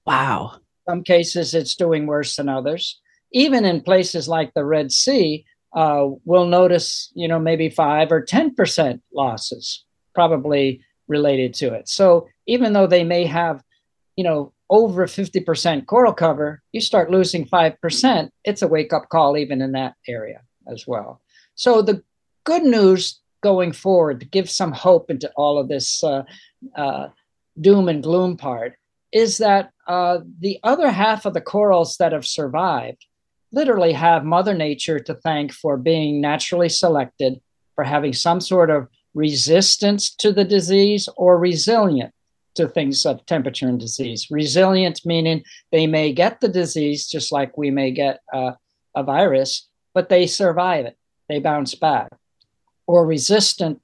[0.06, 0.58] Wow.
[0.88, 3.00] Some cases it's doing worse than others.
[3.32, 8.26] Even in places like the Red Sea, uh, we'll notice, you know, maybe 5 or
[8.26, 11.88] 10% losses, probably related to it.
[11.88, 13.64] So even though they may have,
[14.16, 19.38] you know, over 50% coral cover, you start losing 5%, it's a wake up call
[19.38, 21.22] even in that area as well.
[21.56, 22.04] So the
[22.46, 26.24] good news going forward to give some hope into all of this uh,
[26.76, 27.08] uh,
[27.60, 28.76] doom and gloom part
[29.12, 33.06] is that uh, the other half of the corals that have survived
[33.52, 37.42] literally have Mother Nature to thank for being naturally selected,
[37.76, 42.14] for having some sort of resistance to the disease or resilient
[42.56, 44.28] to things of temperature and disease.
[44.30, 48.52] Resilient meaning they may get the disease just like we may get uh,
[48.96, 52.10] a virus, but they survive it, they bounce back.
[52.92, 53.82] Or resistant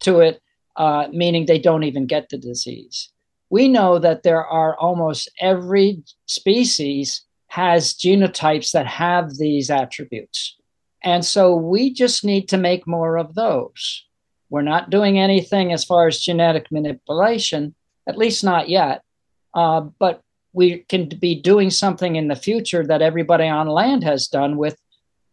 [0.00, 0.40] to it,
[0.74, 3.12] uh, meaning they don't even get the disease.
[3.48, 10.56] We know that there are almost every species has genotypes that have these attributes.
[11.02, 14.04] And so we just need to make more of those.
[14.48, 17.74] We're not doing anything as far as genetic manipulation,
[18.08, 19.02] at least not yet.
[19.54, 24.26] Uh, but we can be doing something in the future that everybody on land has
[24.26, 24.76] done with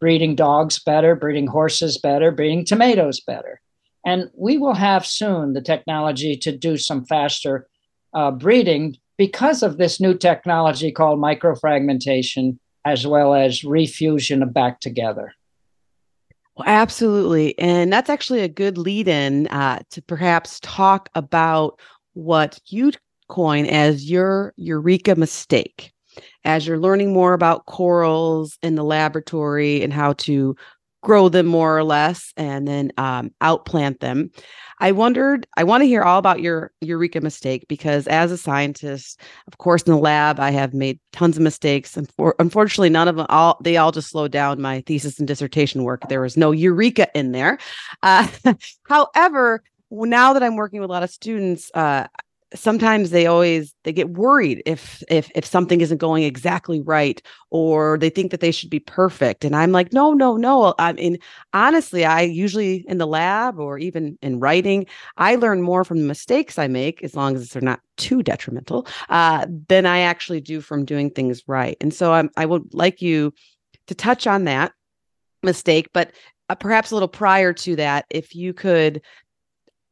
[0.00, 3.60] breeding dogs better, breeding horses better, breeding tomatoes better.
[4.06, 7.68] And we will have soon the technology to do some faster
[8.14, 14.80] uh, breeding because of this new technology called microfragmentation, as well as refusion of back
[14.80, 15.32] together.
[16.56, 17.58] Well, absolutely.
[17.58, 21.80] And that's actually a good lead in uh, to perhaps talk about
[22.14, 25.92] what you'd coin as your eureka mistake
[26.44, 30.56] as you're learning more about corals in the laboratory and how to
[31.02, 34.30] grow them more or less and then um, outplant them.
[34.80, 39.20] I wondered i want to hear all about your eureka mistake because as a scientist
[39.48, 41.96] of course in the lab i have made tons of mistakes.
[41.96, 45.26] And for, unfortunately none of them all they all just slowed down my thesis and
[45.26, 46.08] dissertation work.
[46.08, 47.58] There was no eureka in there.
[48.02, 48.28] Uh,
[48.88, 52.06] however now that i'm working with a lot of students uh,
[52.54, 57.98] sometimes they always they get worried if if if something isn't going exactly right or
[57.98, 59.44] they think that they should be perfect.
[59.44, 60.74] And i'm like no no no.
[60.78, 61.18] I mean
[61.52, 66.06] honestly i usually in the lab or even in writing i learn more from the
[66.06, 70.60] mistakes i make as long as they're not too detrimental uh, than i actually do
[70.60, 71.76] from doing things right.
[71.80, 73.34] And so I'm, i would like you
[73.88, 74.72] to touch on that
[75.42, 76.12] mistake but
[76.48, 79.02] uh, perhaps a little prior to that if you could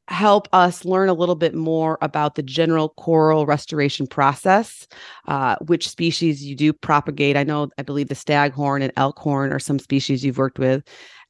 [0.08, 4.86] help us learn a little bit more about the general coral restoration process,
[5.26, 7.36] uh, which species you do propagate.
[7.36, 10.84] I know, I believe the staghorn and elkhorn are some species you've worked with.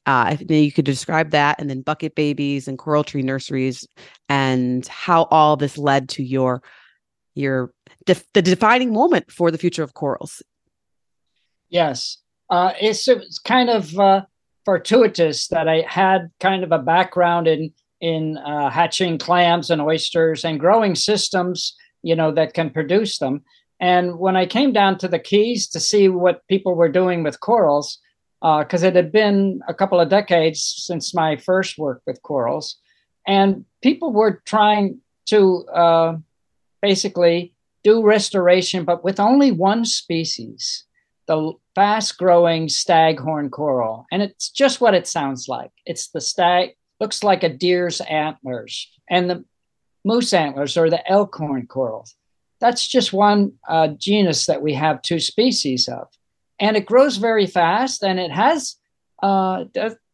[0.05, 3.85] Uh, if you could describe that, and then bucket babies and coral tree nurseries,
[4.29, 6.61] and how all this led to your
[7.35, 7.73] your
[8.05, 10.41] def- the defining moment for the future of corals.
[11.69, 14.21] Yes, uh, it's, it's kind of uh,
[14.63, 20.45] fortuitous that I had kind of a background in in uh, hatching clams and oysters
[20.45, 23.43] and growing systems, you know, that can produce them.
[23.79, 27.39] And when I came down to the Keys to see what people were doing with
[27.39, 27.99] corals,
[28.39, 32.77] because uh, it had been a couple of decades since my first work with corals,
[33.27, 36.15] and people were trying to uh,
[36.81, 40.85] basically do restoration, but with only one species,
[41.27, 44.05] the fast growing staghorn coral.
[44.11, 45.71] And it's just what it sounds like.
[45.85, 49.45] It's the stag, looks like a deer's antlers, and the
[50.03, 52.15] moose antlers or the elkhorn corals.
[52.59, 56.07] That's just one uh, genus that we have two species of.
[56.59, 58.77] And it grows very fast and it has
[59.21, 59.65] uh,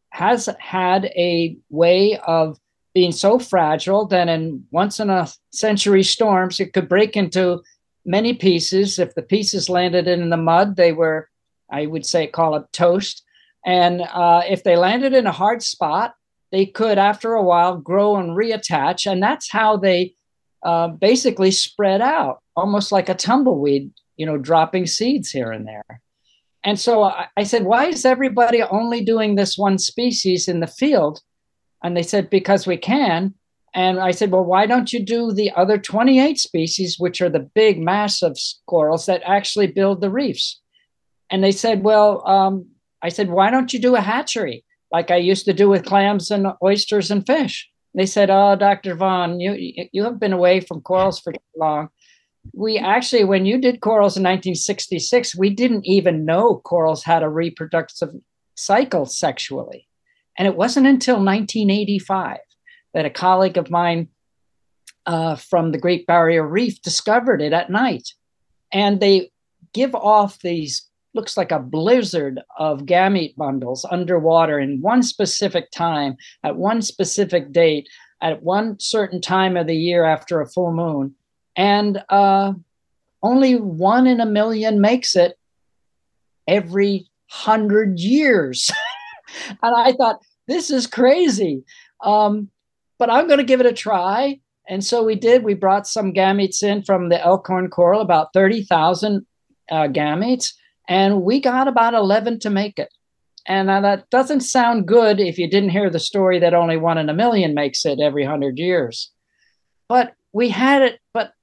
[0.10, 2.60] has had a way of
[2.94, 7.62] being so fragile that in once in a century storms, it could break into
[8.06, 9.00] many pieces.
[9.00, 11.30] If the pieces landed in the mud, they were,
[11.72, 13.24] I would say, call it toast.
[13.66, 16.14] And uh, if they landed in a hard spot,
[16.54, 19.12] they could, after a while, grow and reattach.
[19.12, 20.14] And that's how they
[20.62, 26.02] uh, basically spread out, almost like a tumbleweed, you know, dropping seeds here and there.
[26.64, 30.68] And so I, I said, why is everybody only doing this one species in the
[30.68, 31.22] field?
[31.84, 33.34] And they said, because we can.
[33.74, 37.50] And I said, well, why don't you do the other 28 species, which are the
[37.56, 38.38] big, massive
[38.68, 40.62] corals that actually build the reefs?
[41.32, 42.68] And they said, well, um,
[43.02, 44.64] I said, why don't you do a hatchery
[44.94, 47.70] like I used to do with clams and oysters and fish?
[47.96, 48.96] They said, oh, Dr.
[48.96, 51.90] Vaughan, you, you have been away from corals for too long.
[52.54, 57.30] We actually, when you did corals in 1966, we didn't even know corals had a
[57.30, 58.10] reproductive
[58.56, 59.88] cycle sexually.
[60.38, 62.38] And it wasn't until 1985
[62.94, 64.10] that a colleague of mine
[65.06, 68.10] uh, from the Great Barrier Reef discovered it at night.
[68.72, 69.32] And they
[69.74, 76.18] give off these, looks like a blizzard of gamete bundles underwater in one specific time,
[76.44, 77.88] at one specific date,
[78.22, 81.14] at one certain time of the year after a full moon.
[81.56, 82.54] And uh,
[83.22, 85.38] only one in a million makes it
[86.48, 88.72] every hundred years.
[89.62, 91.64] and I thought, this is crazy.
[92.04, 92.50] Um,
[93.00, 94.40] but I'm going to give it a try.
[94.68, 95.44] And so we did.
[95.44, 99.26] We brought some gametes in from the Elkhorn coral, about 30,000
[99.70, 100.54] uh, gametes,
[100.88, 102.94] and we got about 11 to make it.
[103.48, 107.10] And that doesn't sound good if you didn't hear the story that only one in
[107.10, 109.12] a million makes it every 100 years.
[109.90, 111.00] But we had it.
[111.14, 111.34] But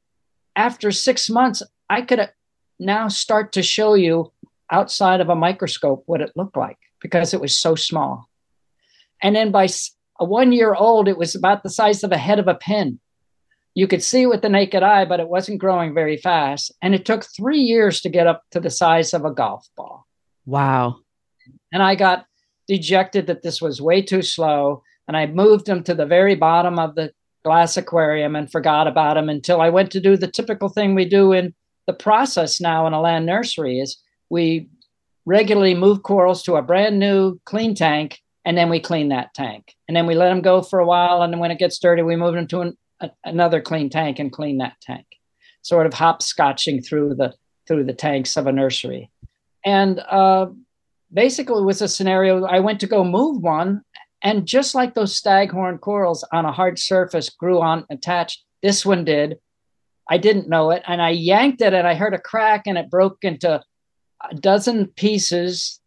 [0.57, 2.31] after six months, I could
[2.79, 4.33] now start to show you
[4.71, 8.29] outside of a microscope what it looked like because it was so small.
[9.23, 9.69] And then by
[10.19, 12.99] a one year old, it was about the size of a head of a pin.
[13.75, 16.73] You could see with the naked eye, but it wasn't growing very fast.
[16.83, 20.07] And it took three years to get up to the size of a golf ball.
[20.45, 20.97] Wow.
[21.73, 22.27] And I got
[22.67, 24.83] dejected that this was way too slow.
[25.07, 27.13] And I moved them to the very bottom of the
[27.45, 31.05] glass aquarium and forgot about them until I went to do the typical thing we
[31.05, 31.55] do in
[31.87, 33.97] the process now in a land nursery is
[34.29, 34.69] we
[35.27, 39.75] regularly move corals to a brand new clean tank and then we clean that tank
[39.89, 42.03] and then we let them go for a while and then when it gets dirty
[42.03, 42.77] we move them to an,
[43.25, 45.07] another clean tank and clean that tank
[45.63, 47.35] sort of hopscotching through the
[47.67, 49.11] through the tanks of a nursery
[49.65, 50.47] and uh,
[51.13, 53.83] basically it was a scenario i went to go move one
[54.23, 59.05] and just like those staghorn corals on a hard surface grew on attached this one
[59.05, 59.39] did
[60.09, 62.91] i didn't know it and i yanked it and i heard a crack and it
[62.91, 63.61] broke into
[64.31, 65.81] a dozen pieces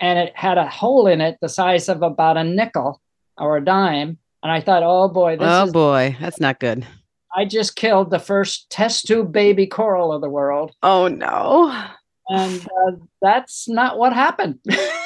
[0.00, 3.00] and it had a hole in it the size of about a nickel
[3.38, 4.18] or a dime.
[4.44, 6.86] And I thought, oh boy, this oh is, boy, that's not good.
[7.34, 10.72] I just killed the first test tube baby coral of the world.
[10.82, 11.74] Oh no.
[12.28, 14.60] And uh, that's not what happened.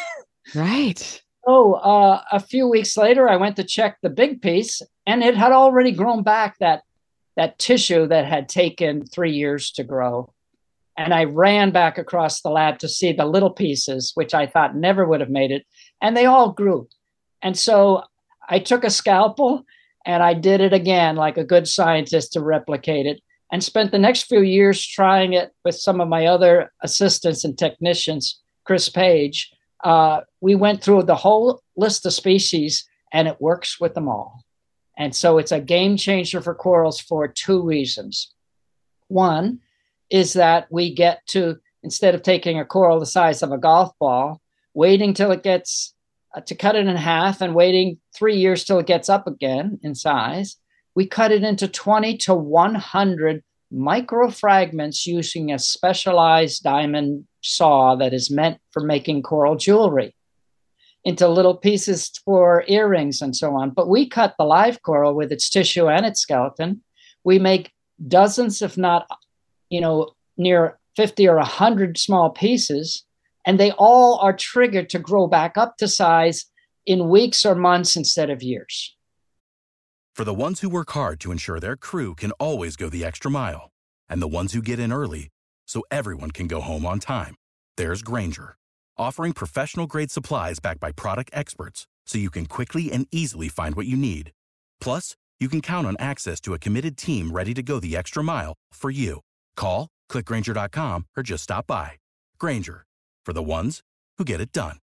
[0.55, 1.23] right.
[1.47, 5.37] Oh, uh, a few weeks later, I went to check the big piece, and it
[5.37, 6.83] had already grown back that
[7.37, 10.35] that tissue that had taken three years to grow.
[10.97, 14.75] And I ran back across the lab to see the little pieces, which I thought
[14.75, 15.65] never would have made it.
[16.03, 16.89] And they all grew.
[17.41, 18.03] And so
[18.49, 19.65] I took a scalpel
[20.07, 23.21] and I did it again, like a good scientist, to replicate it,
[23.53, 27.57] and spent the next few years trying it with some of my other assistants and
[27.57, 29.53] technicians, Chris Page.
[29.85, 34.45] Uh, we went through the whole list of species and it works with them all.
[34.97, 38.33] And so it's a game changer for corals for two reasons.
[39.09, 39.61] One,
[40.11, 43.93] is that we get to, instead of taking a coral the size of a golf
[43.99, 44.41] ball,
[44.75, 45.95] waiting till it gets
[46.39, 49.79] Uh, to cut it in half and waiting three years till it gets up again
[49.83, 50.57] in size,
[50.95, 58.31] we cut it into 20 to 100 microfragments using a specialized diamond saw that is
[58.31, 60.15] meant for making coral jewelry
[61.05, 63.71] into little pieces for earrings and so on.
[63.71, 66.83] But we cut the live coral with its tissue and its skeleton.
[67.25, 67.73] We make
[68.07, 69.09] dozens, if not,
[69.71, 73.05] you know, near 50 or 100 small pieces,
[73.49, 76.45] and they all are triggered to grow back up to size
[76.85, 78.95] in weeks or months instead of years.
[80.15, 83.31] For the ones who work hard to ensure their crew can always go the extra
[83.31, 83.71] mile,
[84.07, 85.29] and the ones who get in early
[85.67, 87.37] so everyone can go home on time,
[87.79, 88.57] there's Grainger,
[88.99, 93.75] offering professional grade supplies backed by product experts so you can quickly and easily find
[93.75, 94.31] what you need.
[94.79, 98.23] Plus, you can count on access to a committed team ready to go the extra
[98.23, 99.21] mile for you.
[99.57, 101.93] Call, clickgrainger.com, or just stop by.
[102.39, 102.85] Grainger,
[103.29, 103.83] for the ones
[104.17, 104.79] who get it done.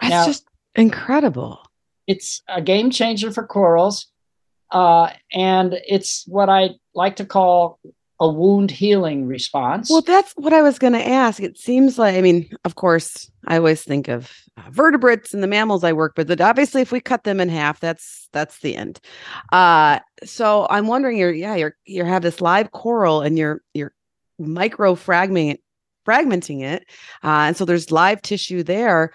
[0.00, 1.60] That's Now- just incredible.
[2.08, 4.10] It's a game changer for corals,
[4.72, 7.78] uh, and it's what I like to call
[8.20, 9.88] a wound healing response.
[9.90, 11.42] Well, that's what I was going to ask.
[11.42, 15.46] It seems like, I mean, of course, I always think of uh, vertebrates and the
[15.46, 18.76] mammals I work with, but obviously, if we cut them in half, that's that's the
[18.76, 19.00] end.
[19.52, 23.94] Uh, so I'm wondering, you're yeah, you're you have this live coral and you're you're
[24.38, 25.58] micro fragmenting
[26.06, 26.84] fragmenting it,
[27.24, 29.12] uh, and so there's live tissue there.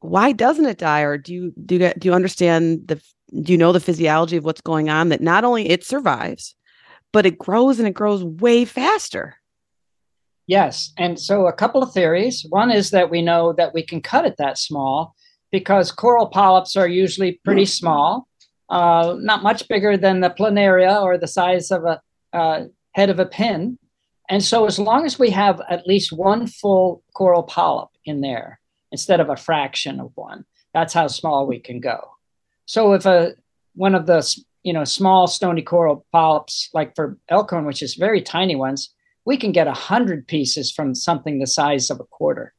[0.00, 3.00] Why doesn't it die, or do you do you do you understand the
[3.42, 6.56] do you know the physiology of what's going on that not only it survives,
[7.12, 9.36] but it grows and it grows way faster.
[10.46, 10.92] Yes.
[10.96, 12.44] And so a couple of theories.
[12.48, 15.14] One is that we know that we can cut it that small
[15.52, 18.26] because coral polyps are usually pretty small,
[18.70, 22.00] uh, not much bigger than the planaria or the size of a
[22.32, 23.78] uh, head of a pin.
[24.28, 28.60] And so as long as we have at least one full coral polyp in there
[28.90, 30.44] instead of a fraction of one,
[30.74, 32.10] that's how small we can go.
[32.66, 33.34] So if a
[33.74, 34.22] one of the
[34.62, 38.94] you know small stony coral polyps, like for elkhorn, which is very tiny ones,
[39.24, 42.54] we can get a hundred pieces from something the size of a quarter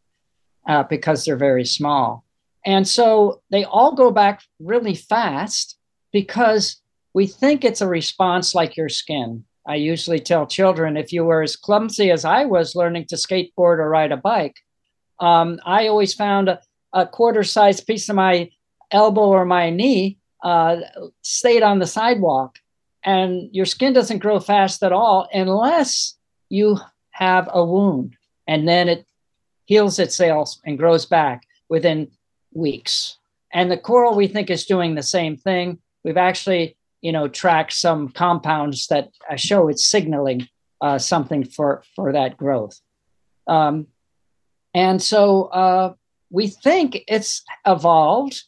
[0.67, 2.23] uh, because they're very small.
[2.63, 5.79] And so they all go back really fast
[6.11, 6.81] because
[7.15, 9.45] we think it's a response like your skin.
[9.67, 13.79] I usually tell children if you were as clumsy as I was learning to skateboard
[13.79, 14.57] or ride a bike,
[15.19, 16.61] um, I always found a,
[16.93, 18.51] a quarter size piece of my
[18.91, 20.77] elbow or my knee uh,
[21.21, 22.59] stayed on the sidewalk.
[23.03, 26.15] And your skin doesn't grow fast at all unless
[26.49, 26.77] you
[27.11, 28.15] have a wound.
[28.47, 29.05] And then it
[29.65, 32.11] heals itself and grows back within
[32.53, 33.17] weeks.
[33.53, 35.79] And the coral we think is doing the same thing.
[36.03, 40.47] We've actually, you know, tracked some compounds that uh, show it's signaling
[40.81, 42.79] uh, something for for that growth.
[43.47, 43.87] Um,
[44.73, 45.93] and so uh,
[46.29, 48.43] we think it's evolved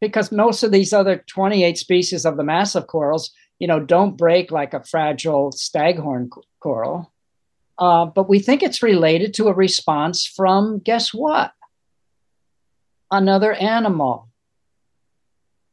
[0.00, 4.50] because most of these other 28 species of the massive corals, you know, don't break
[4.50, 6.30] like a fragile staghorn
[6.60, 7.12] coral.
[7.78, 11.52] Uh, but we think it's related to a response from guess what?
[13.10, 14.28] Another animal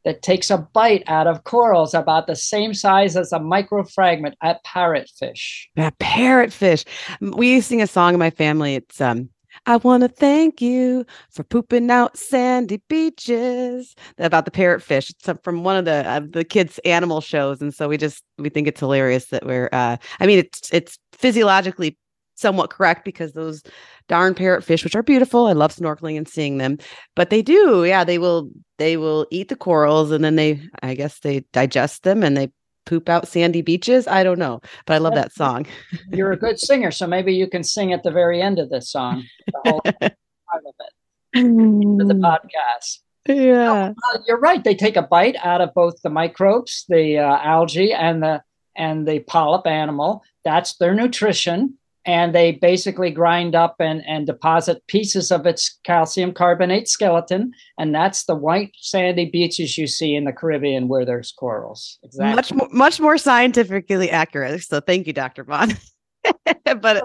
[0.04, 4.56] that takes a bite out of corals about the same size as a microfragment, a
[4.66, 5.66] parrotfish.
[5.76, 6.86] That parrotfish.
[7.20, 8.74] We sing a song in my family.
[8.76, 9.28] It's um,
[9.66, 13.94] I want to thank you for pooping out sandy beaches.
[14.18, 15.10] About the parrotfish.
[15.10, 18.48] It's from one of the uh, the kids' animal shows, and so we just we
[18.48, 19.68] think it's hilarious that we're.
[19.72, 21.96] Uh, I mean, it's it's physiologically
[22.38, 23.62] somewhat correct because those
[24.08, 26.78] darn parrotfish, which are beautiful, I love snorkeling and seeing them,
[27.16, 30.94] but they do, yeah, they will they will eat the corals and then they, I
[30.94, 32.50] guess, they digest them and they
[32.88, 34.08] poop out sandy beaches.
[34.08, 35.66] I don't know, but I love that song.
[36.10, 38.90] You're a good singer, so maybe you can sing at the very end of this
[38.90, 40.92] song, the whole part of it,
[41.34, 43.00] for the podcast.
[43.26, 43.92] yeah.
[43.92, 44.64] Uh, you're right.
[44.64, 48.42] They take a bite out of both the microbes, the uh, algae, and the
[48.74, 50.22] and the polyp animal.
[50.44, 56.32] That's their nutrition, and they basically grind up and and deposit pieces of its calcium
[56.32, 61.32] carbonate skeleton, and that's the white sandy beaches you see in the Caribbean where there's
[61.32, 61.98] corals.
[62.02, 62.34] Exactly.
[62.34, 64.62] Much more, much more scientifically accurate.
[64.62, 65.44] So thank you, Dr.
[65.44, 65.78] Bond.
[66.44, 67.04] but but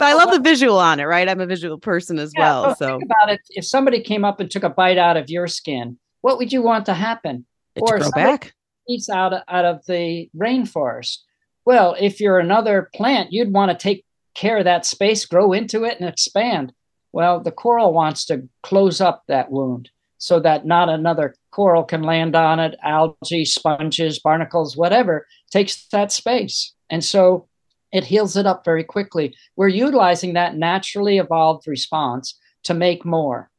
[0.00, 1.28] I love the visual on it, right?
[1.28, 2.76] I'm a visual person as Yeah, well.
[2.76, 3.40] so about it.
[3.50, 6.62] If somebody came up and took a bite out of your skin, what would you
[6.62, 7.46] want to happen?
[7.76, 8.54] it or grow back.
[8.88, 11.18] eats out of, out of the rainforest.
[11.64, 14.04] Well, if you're another plant, you'd want to take
[14.38, 16.72] care of that space, grow into it, and expand.
[17.12, 22.02] Well, the coral wants to close up that wound so that not another coral can
[22.02, 22.76] land on it.
[22.84, 26.72] Algae, sponges, barnacles, whatever takes that space.
[26.88, 27.48] And so
[27.92, 29.34] it heals it up very quickly.
[29.56, 33.50] We're utilizing that naturally evolved response to make more.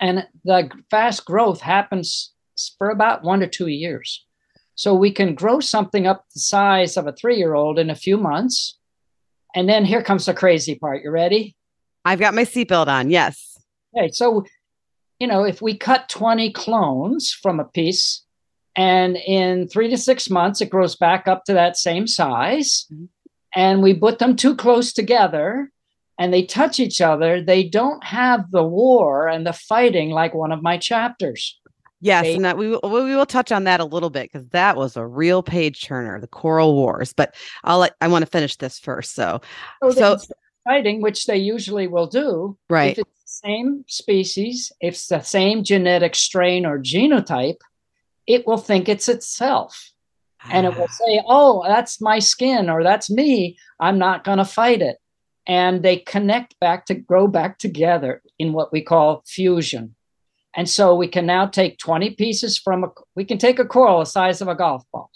[0.00, 2.32] And the fast growth happens
[2.76, 4.26] for about one to two years.
[4.74, 7.94] So we can grow something up the size of a three year old in a
[7.94, 8.78] few months.
[9.54, 11.02] And then here comes the crazy part.
[11.02, 11.56] You ready?
[12.04, 13.10] I've got my seatbelt on.
[13.10, 13.58] Yes.
[13.96, 14.10] Okay.
[14.12, 14.44] So,
[15.18, 18.24] you know, if we cut 20 clones from a piece,
[18.76, 22.86] and in three to six months, it grows back up to that same size.
[22.92, 23.04] Mm-hmm.
[23.54, 25.70] And we put them too close together
[26.18, 27.42] and they touch each other.
[27.42, 31.59] They don't have the war and the fighting like one of my chapters.
[32.00, 34.76] Yes, and that we will, we will touch on that a little bit because that
[34.76, 37.12] was a real page turner, the Coral Wars.
[37.12, 39.14] But I'll I want to finish this first.
[39.14, 39.42] So,
[39.82, 40.34] so, so
[40.64, 42.92] fighting, which they usually will do, right?
[42.92, 47.60] If it's the same species, if it's the same genetic strain or genotype,
[48.26, 49.92] it will think it's itself.
[50.50, 51.06] And it will ah.
[51.06, 53.58] say, oh, that's my skin or that's me.
[53.78, 54.96] I'm not going to fight it.
[55.46, 59.94] And they connect back to grow back together in what we call fusion.
[60.56, 64.00] And so we can now take 20 pieces from a, we can take a coral
[64.00, 65.10] the size of a golf ball,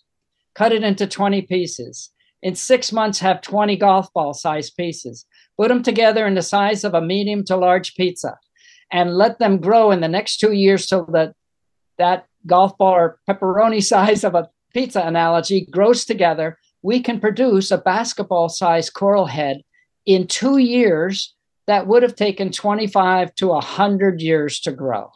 [0.54, 2.10] cut it into 20 pieces.
[2.42, 5.24] In six months, have 20 golf ball size pieces,
[5.56, 8.38] put them together in the size of a medium to large pizza,
[8.92, 11.34] and let them grow in the next two years so that
[11.98, 17.70] that golf ball or pepperoni size of a pizza analogy grows together, we can produce
[17.70, 19.62] a basketball sized coral head
[20.04, 21.34] in two years
[21.66, 25.10] that would have taken 25 to 100 years to grow.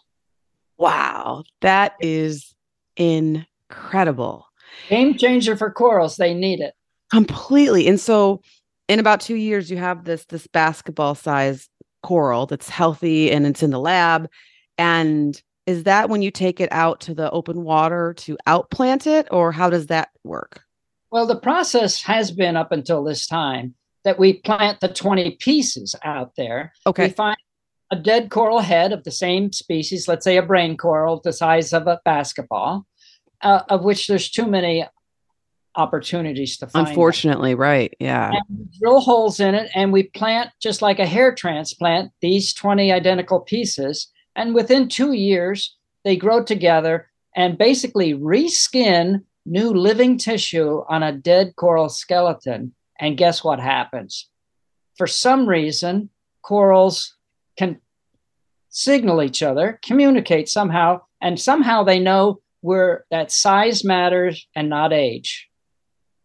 [0.79, 2.55] Wow, that is
[2.97, 4.47] incredible.
[4.89, 6.16] Game changer for corals.
[6.16, 6.74] They need it.
[7.11, 7.89] Completely.
[7.89, 8.43] And so
[8.89, 11.68] in about 2 years you have this this basketball size
[12.03, 14.29] coral that's healthy and it's in the lab
[14.79, 19.29] and is that when you take it out to the open water to outplant it
[19.31, 20.62] or how does that work
[21.11, 23.74] well the process has been up until this time
[24.05, 27.37] that we plant the 20 pieces out there okay we find
[27.91, 31.72] a dead coral head of the same species let's say a brain coral the size
[31.72, 32.86] of a basketball
[33.43, 34.84] uh, of which there's too many
[35.74, 38.32] opportunities to find unfortunately right yeah
[38.80, 43.41] drill holes in it and we plant just like a hair transplant these 20 identical
[43.41, 44.09] pieces
[44.39, 51.12] and within two years, they grow together and basically reskin new living tissue on a
[51.12, 52.72] dead coral skeleton.
[53.01, 54.28] And guess what happens?
[54.97, 56.11] For some reason,
[56.43, 57.16] corals
[57.59, 57.81] can
[58.71, 64.93] signal each other, communicate somehow, and somehow they know where that size matters and not
[64.93, 65.49] age.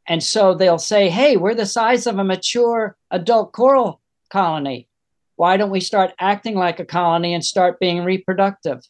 [0.08, 4.88] And so they'll say, hey, we're the size of a mature adult coral colony.
[5.36, 8.82] Why don't we start acting like a colony and start being reproductive?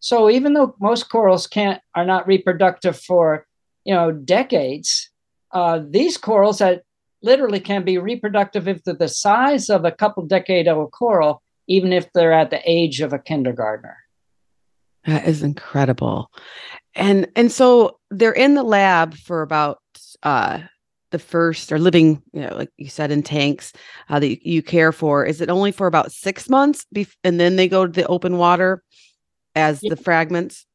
[0.00, 3.46] So even though most corals can't are not reproductive for
[3.84, 5.10] you know decades,
[5.52, 6.82] uh, these corals that
[7.22, 11.92] literally can be reproductive if they're the size of a couple decade old coral, even
[11.92, 13.96] if they're at the age of a kindergartner.
[15.06, 16.30] That is incredible.
[16.94, 19.78] And and so they're in the lab for about
[20.22, 20.58] uh
[21.10, 23.72] the first or living, you know, like you said, in tanks
[24.08, 27.40] uh, that you, you, care for, is it only for about six months bef- and
[27.40, 28.82] then they go to the open water
[29.56, 29.90] as yeah.
[29.90, 30.66] the fragments?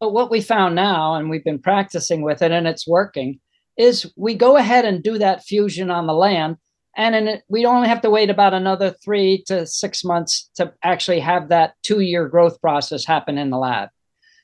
[0.00, 3.40] But what we found now, and we've been practicing with it and it's working,
[3.78, 6.56] is we go ahead and do that fusion on the land.
[6.96, 11.20] And it, we only have to wait about another three to six months to actually
[11.20, 13.88] have that two year growth process happen in the lab.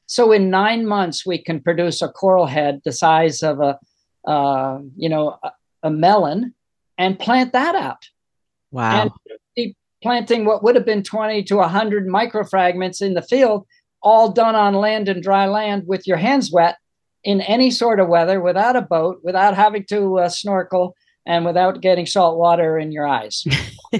[0.07, 3.79] So in nine months, we can produce a coral head the size of a
[4.25, 5.53] uh, you know, a,
[5.85, 6.55] a, melon
[6.99, 8.07] and plant that out.
[8.71, 9.11] Wow.
[9.57, 13.67] And planting what would have been 20 to 100 microfragments in the field,
[14.03, 16.77] all done on land and dry land with your hands wet
[17.23, 20.97] in any sort of weather without a boat, without having to uh, snorkel,
[21.31, 23.45] and without getting salt water in your eyes.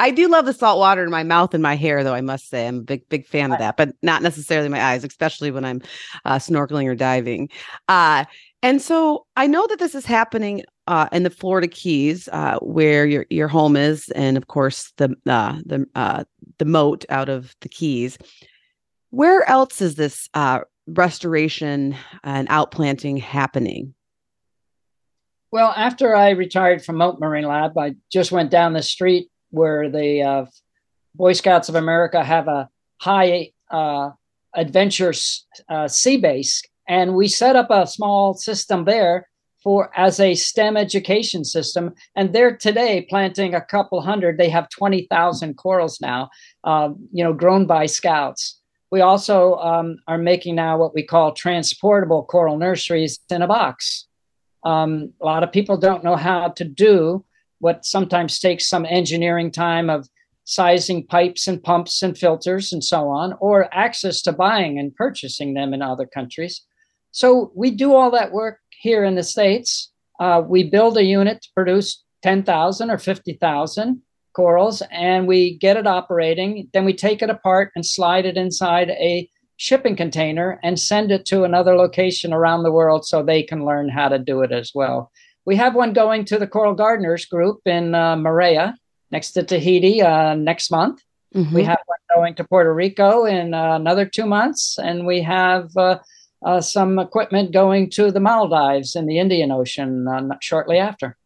[0.00, 2.12] I do love the salt water in my mouth and my hair, though.
[2.12, 5.04] I must say, I'm a big, big fan of that, but not necessarily my eyes,
[5.04, 5.80] especially when I'm
[6.24, 7.50] uh, snorkeling or diving.
[7.86, 8.24] Uh,
[8.64, 13.06] and so I know that this is happening uh, in the Florida Keys, uh, where
[13.06, 16.24] your your home is, and of course the uh, the uh,
[16.58, 18.18] the Mote out of the Keys.
[19.10, 21.94] Where else is this uh, restoration
[22.24, 23.94] and outplanting happening?
[25.50, 29.88] Well, after I retired from Mote Marine Lab, I just went down the street where
[29.88, 30.46] the uh,
[31.14, 32.68] Boy Scouts of America have a
[33.00, 33.50] high
[34.54, 39.28] adventure sea base and we set up a small system there
[39.62, 41.94] for as a STEM education system.
[42.16, 44.38] And they're today planting a couple hundred.
[44.38, 46.30] They have 20,000 corals now,
[46.64, 48.60] uh, you know, grown by scouts.
[48.90, 54.07] We also um, are making now what we call transportable coral nurseries in a box.
[54.68, 57.24] Um, a lot of people don't know how to do
[57.58, 60.06] what sometimes takes some engineering time of
[60.44, 65.54] sizing pipes and pumps and filters and so on, or access to buying and purchasing
[65.54, 66.66] them in other countries.
[67.12, 69.90] So we do all that work here in the States.
[70.20, 74.02] Uh, we build a unit to produce 10,000 or 50,000
[74.34, 76.68] corals and we get it operating.
[76.74, 81.26] Then we take it apart and slide it inside a shipping container and send it
[81.26, 84.72] to another location around the world so they can learn how to do it as
[84.74, 85.12] well.
[85.44, 88.74] We have one going to the Coral Gardeners group in uh, Moorea
[89.10, 91.02] next to Tahiti uh, next month.
[91.34, 91.54] Mm-hmm.
[91.54, 95.76] We have one going to Puerto Rico in uh, another two months, and we have
[95.76, 95.98] uh,
[96.44, 101.16] uh, some equipment going to the Maldives in the Indian Ocean uh, shortly after.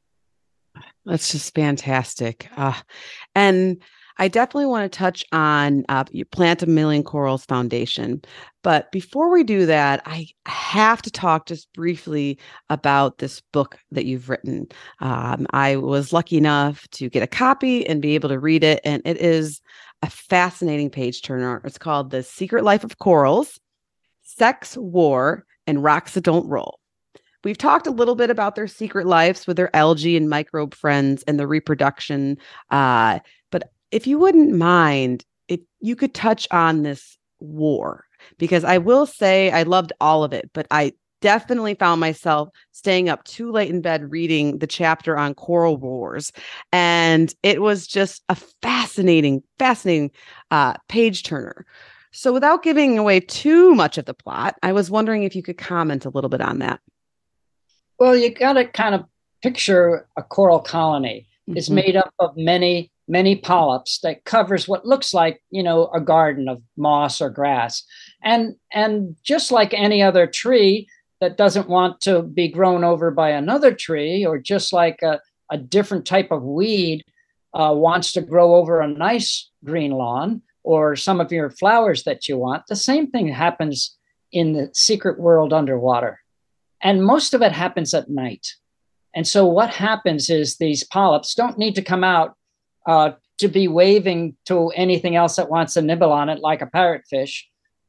[1.05, 2.49] That's just fantastic.
[2.57, 2.79] Uh,
[3.35, 3.83] and
[4.19, 8.23] I definitely want to touch on uh, Plant a Million Corals Foundation.
[8.63, 12.39] But before we do that, I have to talk just briefly
[12.71, 14.69] about this book that you've written.
[15.01, 18.81] Um, I was lucky enough to get a copy and be able to read it.
[18.85, 19.61] And it is
[20.03, 21.63] a fascinating page turner.
[21.65, 23.59] It's called The Secret Life of Corals
[24.23, 26.79] Sex, War, and Rocks That Don't Roll.
[27.45, 31.25] We've talked a little bit about their secret lives with their algae and microbe friends
[31.25, 32.39] and the reproduction.
[32.71, 33.19] Uh,
[33.93, 38.05] if you wouldn't mind, if you could touch on this war,
[38.39, 43.09] because I will say I loved all of it, but I definitely found myself staying
[43.09, 46.33] up too late in bed reading the chapter on coral wars
[46.73, 50.11] and it was just a fascinating fascinating
[50.51, 51.65] uh, page turner
[52.11, 55.57] so without giving away too much of the plot i was wondering if you could
[55.57, 56.81] comment a little bit on that
[58.03, 59.05] well, you got to kind of
[59.43, 61.29] picture a coral colony.
[61.49, 61.57] Mm-hmm.
[61.57, 66.01] It's made up of many, many polyps that covers what looks like, you know, a
[66.01, 67.83] garden of moss or grass.
[68.23, 70.89] And and just like any other tree
[71.21, 75.59] that doesn't want to be grown over by another tree, or just like a, a
[75.59, 77.05] different type of weed
[77.55, 82.29] uh, wants to grow over a nice green lawn or some of your flowers that
[82.29, 83.97] you want, the same thing happens
[84.31, 86.21] in the secret world underwater.
[86.81, 88.55] And most of it happens at night.
[89.15, 92.37] And so what happens is these polyps don't need to come out
[92.87, 96.67] uh, to be waving to anything else that wants to nibble on it, like a
[96.67, 97.43] parrotfish.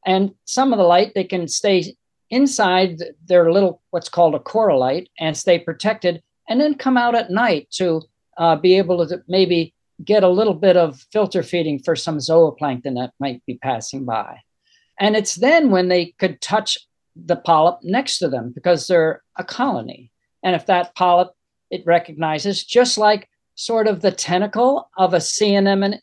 [0.06, 1.96] And some of the light, they can stay
[2.30, 7.30] inside their little, what's called a corallite, and stay protected, and then come out at
[7.30, 8.02] night to
[8.36, 9.74] uh, be able to maybe
[10.04, 14.40] get a little bit of filter feeding for some zooplankton that might be passing by.
[14.98, 16.78] And it's then when they could touch
[17.16, 20.10] the polyp next to them because they're a colony.
[20.42, 21.32] And if that polyp
[21.70, 26.00] it recognizes, just like sort of the tentacle of a sea anemone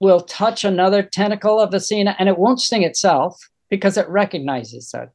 [0.00, 3.36] will touch another tentacle of a sea and it won't sting itself
[3.68, 5.10] because it recognizes that.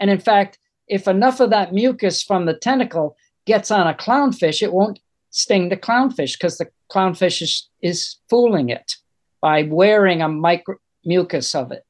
[0.00, 0.58] And in fact,
[0.88, 3.16] if enough of that mucus from the tentacle
[3.46, 4.98] gets on a clownfish, it won't
[5.30, 8.96] sting the clownfish because the clownfish is, is fooling it
[9.40, 11.84] by wearing a micro mucus of it.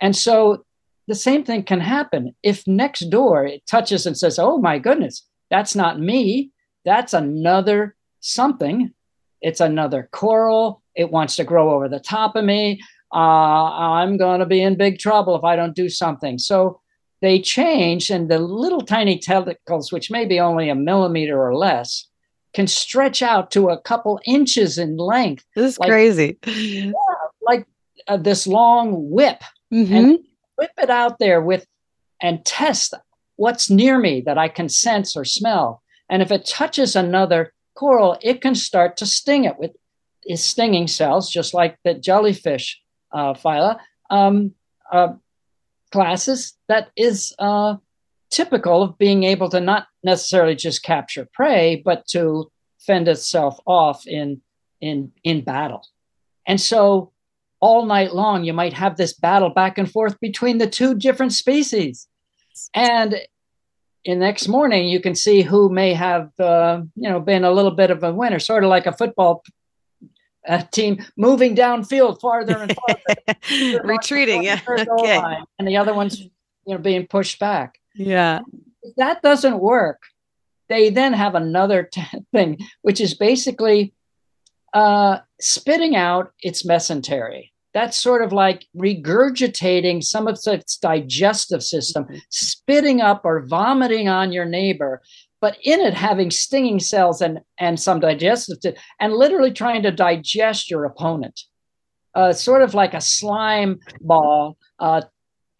[0.00, 0.64] And so
[1.08, 5.26] the same thing can happen if next door it touches and says, Oh my goodness,
[5.50, 6.50] that's not me.
[6.84, 7.95] That's another
[8.26, 8.92] something.
[9.40, 10.82] It's another coral.
[10.94, 12.80] It wants to grow over the top of me.
[13.14, 16.38] Uh, I'm going to be in big trouble if I don't do something.
[16.38, 16.80] So
[17.22, 22.08] they change, and the little tiny tentacles, which may be only a millimeter or less,
[22.52, 25.44] can stretch out to a couple inches in length.
[25.54, 26.38] This is like, crazy.
[26.46, 26.92] Yeah,
[27.40, 27.66] like
[28.08, 29.42] uh, this long whip.
[29.72, 29.94] Mm-hmm.
[29.94, 30.18] And
[30.56, 31.66] whip it out there with
[32.22, 32.94] and test
[33.36, 35.82] what's near me that I can sense or smell.
[36.08, 39.72] And if it touches another coral, it can start to sting it with
[40.22, 42.80] its stinging cells, just like the jellyfish
[43.12, 43.78] uh, phyla
[44.10, 44.52] um,
[44.92, 45.12] uh,
[45.92, 46.54] classes.
[46.68, 47.76] That is uh,
[48.30, 52.50] typical of being able to not necessarily just capture prey, but to
[52.80, 54.40] fend itself off in
[54.80, 55.82] in in battle.
[56.46, 57.12] And so
[57.60, 61.32] all night long, you might have this battle back and forth between the two different
[61.32, 62.06] species.
[62.74, 63.16] And
[64.06, 67.72] in next morning, you can see who may have, uh, you know, been a little
[67.72, 69.42] bit of a winner, sort of like a football
[70.48, 75.18] uh, team moving downfield farther and farther, retreating, yeah, okay.
[75.18, 76.30] Line, and the other ones, you
[76.74, 77.80] know, being pushed back.
[77.94, 78.40] Yeah,
[78.82, 80.00] if that doesn't work.
[80.68, 82.02] They then have another t-
[82.32, 83.92] thing, which is basically
[84.72, 87.50] uh, spitting out its mesentery.
[87.76, 92.16] That's sort of like regurgitating some of its digestive system, mm-hmm.
[92.30, 95.02] spitting up or vomiting on your neighbor,
[95.42, 100.70] but in it having stinging cells and, and some digestive, and literally trying to digest
[100.70, 101.38] your opponent.
[102.14, 105.02] Uh, sort of like a slime ball uh,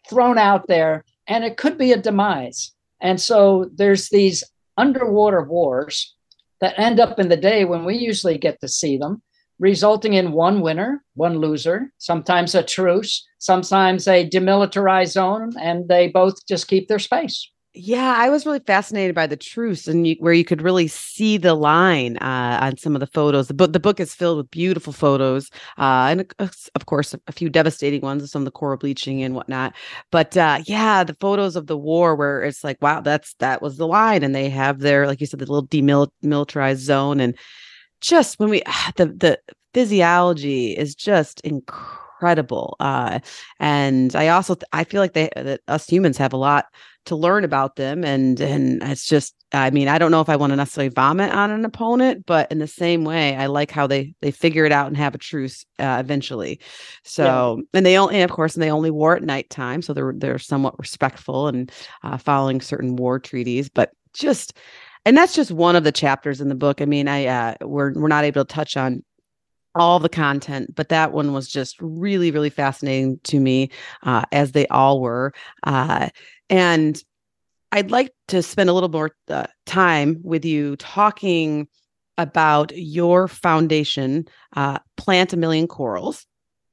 [0.09, 2.73] thrown out there, and it could be a demise.
[2.99, 4.43] And so there's these
[4.75, 6.15] underwater wars
[6.61, 9.21] that end up in the day when we usually get to see them,
[9.59, 16.07] resulting in one winner, one loser, sometimes a truce, sometimes a demilitarized zone, and they
[16.07, 17.49] both just keep their space.
[17.79, 21.37] Yeah, I was really fascinated by the truce and you, where you could really see
[21.37, 23.47] the line uh, on some of the photos.
[23.49, 27.31] The book, the book is filled with beautiful photos, uh, and uh, of course, a
[27.31, 29.75] few devastating ones some of the coral bleaching and whatnot.
[30.11, 33.77] But uh, yeah, the photos of the war where it's like, wow, that's that was
[33.77, 37.37] the line, and they have their, like you said, the little demilitarized zone, and
[38.01, 38.61] just when we
[38.95, 39.39] the the
[39.73, 42.75] physiology is just incredible.
[42.79, 43.19] Uh,
[43.59, 46.65] and I also I feel like they that us humans have a lot
[47.07, 50.35] to learn about them and and it's just i mean i don't know if i
[50.35, 53.87] want to necessarily vomit on an opponent but in the same way i like how
[53.87, 56.59] they they figure it out and have a truce uh, eventually
[57.05, 57.77] so yeah.
[57.77, 60.37] and they only and of course and they only war at nighttime so they're they're
[60.37, 61.71] somewhat respectful and
[62.03, 64.57] uh, following certain war treaties but just
[65.07, 67.93] and that's just one of the chapters in the book i mean i uh we're
[67.93, 69.03] we're not able to touch on
[69.77, 73.69] all the content, but that one was just really, really fascinating to me,
[74.03, 75.33] uh, as they all were.
[75.63, 76.09] Uh,
[76.49, 77.01] and
[77.71, 81.67] I'd like to spend a little more uh, time with you talking
[82.17, 86.25] about your foundation, uh, Plant a Million Corals.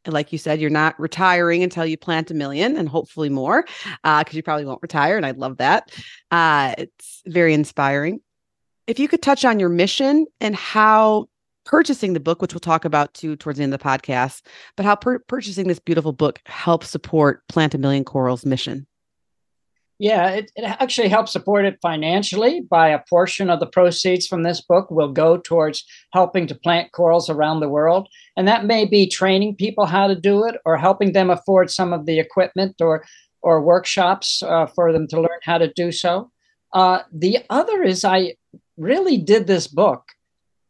[0.07, 3.63] And like you said, you're not retiring until you plant a million and hopefully more,
[3.63, 5.17] because uh, you probably won't retire.
[5.17, 5.91] And I love that.
[6.31, 8.21] Uh, it's very inspiring.
[8.87, 11.29] If you could touch on your mission and how
[11.65, 14.43] purchasing the book, which we'll talk about too towards the end of the podcast,
[14.77, 18.87] but how purchasing this beautiful book helps support Plant a Million Corals mission.
[19.99, 24.43] Yeah, it, it actually helps support it financially by a portion of the proceeds from
[24.43, 28.09] this book will go towards helping to plant corals around the world.
[28.37, 31.93] And that may be training people how to do it or helping them afford some
[31.93, 33.05] of the equipment or,
[33.41, 36.31] or workshops uh, for them to learn how to do so.
[36.73, 38.35] Uh, the other is I
[38.77, 40.05] really did this book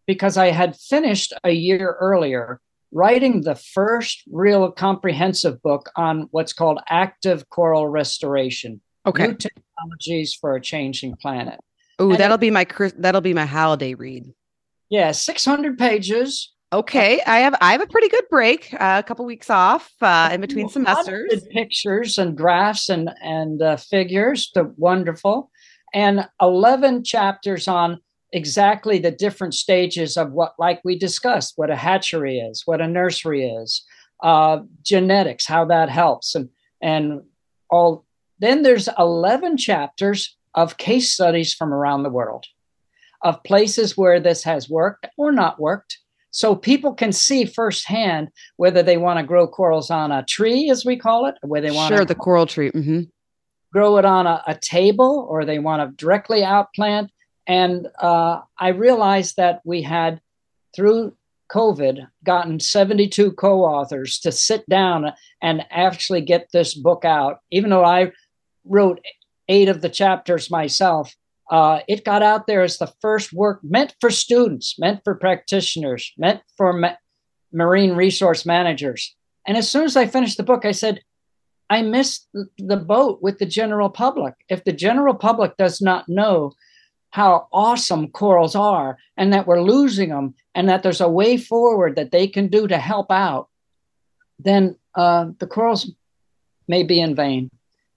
[0.06, 2.60] because I had finished a year earlier
[2.92, 9.26] writing the first real comprehensive book on what's called active coral restoration Okay.
[9.26, 11.60] New technologies for a changing planet.
[11.98, 14.32] Oh, that'll be my that'll be my holiday read.
[14.88, 16.52] Yeah, 600 pages.
[16.72, 20.30] Okay, I have I have a pretty good break, uh, a couple weeks off uh,
[20.32, 21.46] in between semesters.
[21.52, 25.50] Pictures and graphs and and uh, figures, the wonderful,
[25.94, 28.00] and 11 chapters on
[28.32, 32.88] exactly the different stages of what, like we discussed, what a hatchery is, what a
[32.88, 33.84] nursery is,
[34.22, 36.48] uh, genetics, how that helps, and
[36.82, 37.22] and
[37.70, 38.04] all
[38.40, 42.44] then there's 11 chapters of case studies from around the world
[43.22, 45.98] of places where this has worked or not worked.
[46.30, 50.84] So people can see firsthand whether they want to grow corals on a tree, as
[50.84, 53.02] we call it, where they want sure the coral tree, mm-hmm.
[53.74, 57.08] Grow it on a, a, table, or they want to directly outplant.
[57.46, 60.20] And uh, I realized that we had,
[60.74, 61.16] through
[61.52, 65.12] COVID, gotten 72 co-authors to sit down
[65.42, 67.40] and actually get this book out.
[67.50, 68.12] Even though I
[68.64, 69.00] wrote
[69.48, 71.14] eight of the chapters myself.
[71.50, 76.12] Uh, it got out there as the first work meant for students, meant for practitioners,
[76.16, 76.96] meant for ma-
[77.52, 79.14] marine resource managers.
[79.46, 81.02] And as soon as I finished the book, I said,
[81.70, 84.34] I missed the boat with the general public.
[84.48, 86.52] If the general public does not know
[87.10, 91.96] how awesome corals are and that we're losing them and that there's a way forward
[91.96, 93.48] that they can do to help out,
[94.38, 95.90] then uh, the corals
[96.68, 97.50] may be in vain.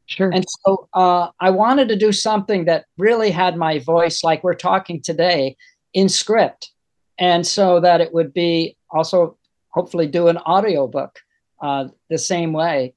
[0.05, 0.29] Sure.
[0.31, 4.53] And so uh, I wanted to do something that really had my voice, like we're
[4.53, 5.57] talking today,
[5.93, 6.71] in script.
[7.19, 9.37] And so that it would be also
[9.69, 11.19] hopefully do an audiobook
[11.61, 12.93] uh, the same way.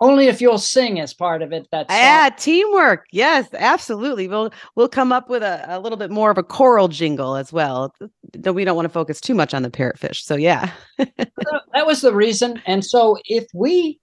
[0.00, 1.66] Only if you'll sing as part of it.
[1.72, 3.06] That's yeah, teamwork.
[3.10, 4.28] Yes, absolutely.
[4.28, 7.52] We'll we'll come up with a, a little bit more of a choral jingle as
[7.52, 7.92] well.
[8.32, 10.22] Though we don't want to focus too much on the parrotfish.
[10.22, 10.70] So yeah.
[10.98, 12.62] that was the reason.
[12.64, 13.98] And so if we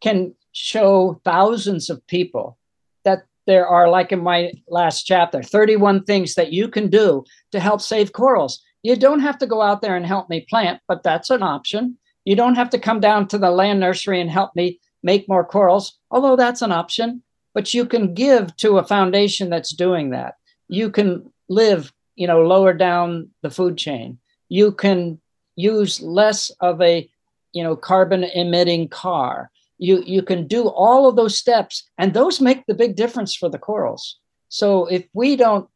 [0.00, 2.56] can show thousands of people
[3.04, 7.60] that there are, like in my last chapter, 31 things that you can do to
[7.60, 8.62] help save corals.
[8.82, 11.98] You don't have to go out there and help me plant, but that's an option.
[12.24, 15.44] You don't have to come down to the land nursery and help me make more
[15.44, 17.22] corals, although that's an option.
[17.54, 20.34] But you can give to a foundation that's doing that.
[20.68, 24.18] You can live, you know, lower down the food chain.
[24.48, 25.20] You can
[25.54, 27.08] use less of a,
[27.52, 32.40] you know, carbon emitting car you you can do all of those steps and those
[32.40, 34.18] make the big difference for the corals
[34.48, 35.68] so if we don't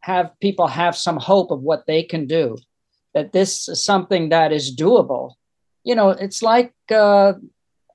[0.00, 2.56] have people have some hope of what they can do
[3.14, 5.34] that this is something that is doable
[5.84, 7.32] you know it's like uh,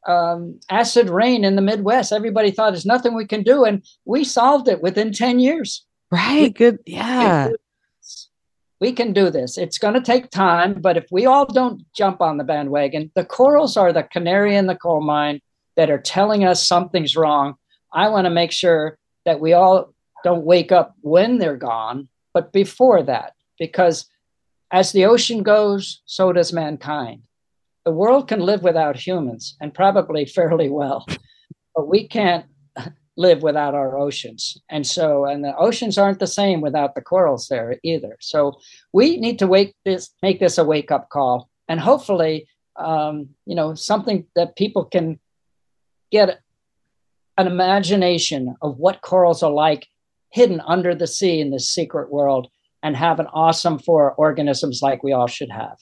[0.08, 4.24] um, acid rain in the midwest everybody thought there's nothing we can do and we
[4.24, 6.54] solved it within 10 years Right.
[6.54, 6.80] Good.
[6.86, 7.50] Yeah.
[8.80, 9.58] We can do this.
[9.58, 13.26] It's going to take time, but if we all don't jump on the bandwagon, the
[13.26, 15.42] corals are the canary in the coal mine
[15.76, 17.56] that are telling us something's wrong.
[17.94, 19.94] I want to make sure that we all
[20.24, 24.06] don't wake up when they're gone, but before that, because
[24.72, 27.24] as the ocean goes, so does mankind.
[27.86, 31.06] The world can live without humans and probably fairly well,
[31.76, 32.46] but we can't
[33.18, 34.58] live without our oceans.
[34.70, 38.18] And so, and the oceans aren't the same without the corals there either.
[38.20, 38.60] So
[38.92, 43.56] we need to wake this, make this a wake up call, and hopefully, um, you
[43.56, 45.20] know, something that people can
[46.12, 46.40] get
[47.38, 49.88] an imagination of what corals are like
[50.32, 52.50] hidden under the sea in this secret world
[52.84, 55.78] and have an awesome for organisms like we all should have.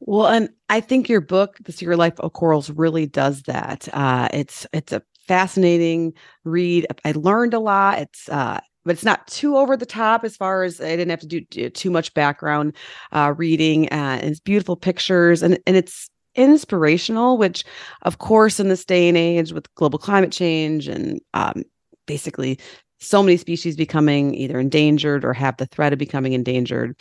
[0.00, 3.88] Well, and I think your book, The Secret Life of Corals, really does that.
[3.92, 6.12] Uh, it's it's a fascinating
[6.44, 6.86] read.
[7.04, 7.98] I learned a lot.
[7.98, 11.20] It's uh, but it's not too over the top as far as I didn't have
[11.20, 12.76] to do, too much background
[13.12, 13.86] uh, reading.
[13.86, 17.38] Uh, and it's beautiful pictures, and and it's inspirational.
[17.38, 17.64] Which,
[18.02, 21.62] of course, in this day and age with global climate change and um,
[22.06, 22.58] basically
[22.98, 26.98] so many species becoming either endangered or have the threat of becoming endangered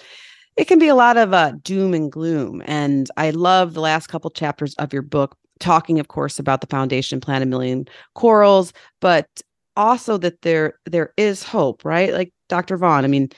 [0.58, 4.08] it can be a lot of uh, doom and gloom and i love the last
[4.08, 8.74] couple chapters of your book talking of course about the foundation plant a million corals
[9.02, 9.28] but
[9.76, 12.14] also that there there is hope right?
[12.14, 13.30] Like dr vaughan i mean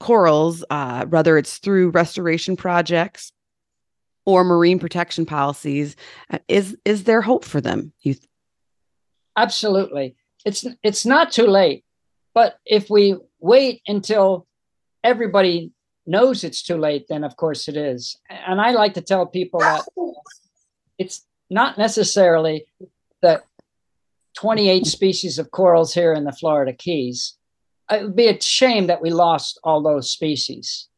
[0.00, 3.32] corals uh, whether it's through restoration projects
[4.24, 5.96] or marine protection policies
[6.30, 8.26] uh, is is there hope for them you th-
[9.36, 10.16] absolutely.
[10.44, 11.84] It's it's not too late
[12.34, 14.46] but if we wait until
[15.04, 15.72] everybody
[16.06, 18.16] knows it's too late then of course it is.
[18.28, 19.84] And i like to tell people that
[20.98, 22.66] it's not necessarily
[23.20, 23.42] the
[24.36, 27.34] 28 species of corals here in the florida keys.
[27.90, 30.88] Uh, it would be a shame that we lost all those species.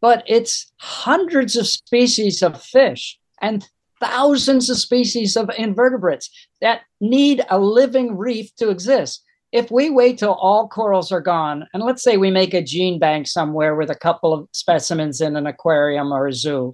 [0.00, 3.66] But it's hundreds of species of fish and
[4.00, 6.30] thousands of species of invertebrates
[6.60, 9.23] that need a living reef to exist.
[9.54, 12.98] If we wait till all corals are gone, and let's say we make a gene
[12.98, 16.72] bank somewhere with a couple of specimens in an aquarium or a zoo,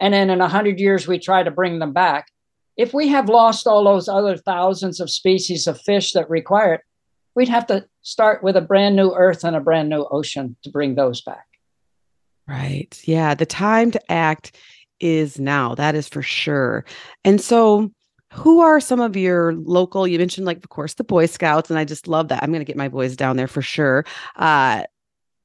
[0.00, 2.32] and then in 100 years we try to bring them back,
[2.78, 6.80] if we have lost all those other thousands of species of fish that require it,
[7.34, 10.70] we'd have to start with a brand new earth and a brand new ocean to
[10.70, 11.46] bring those back.
[12.48, 12.98] Right.
[13.04, 13.34] Yeah.
[13.34, 14.56] The time to act
[15.00, 15.74] is now.
[15.74, 16.86] That is for sure.
[17.26, 17.90] And so,
[18.36, 20.06] who are some of your local?
[20.06, 22.42] You mentioned, like, of course, the Boy Scouts, and I just love that.
[22.42, 24.04] I'm going to get my boys down there for sure.
[24.36, 24.84] Uh,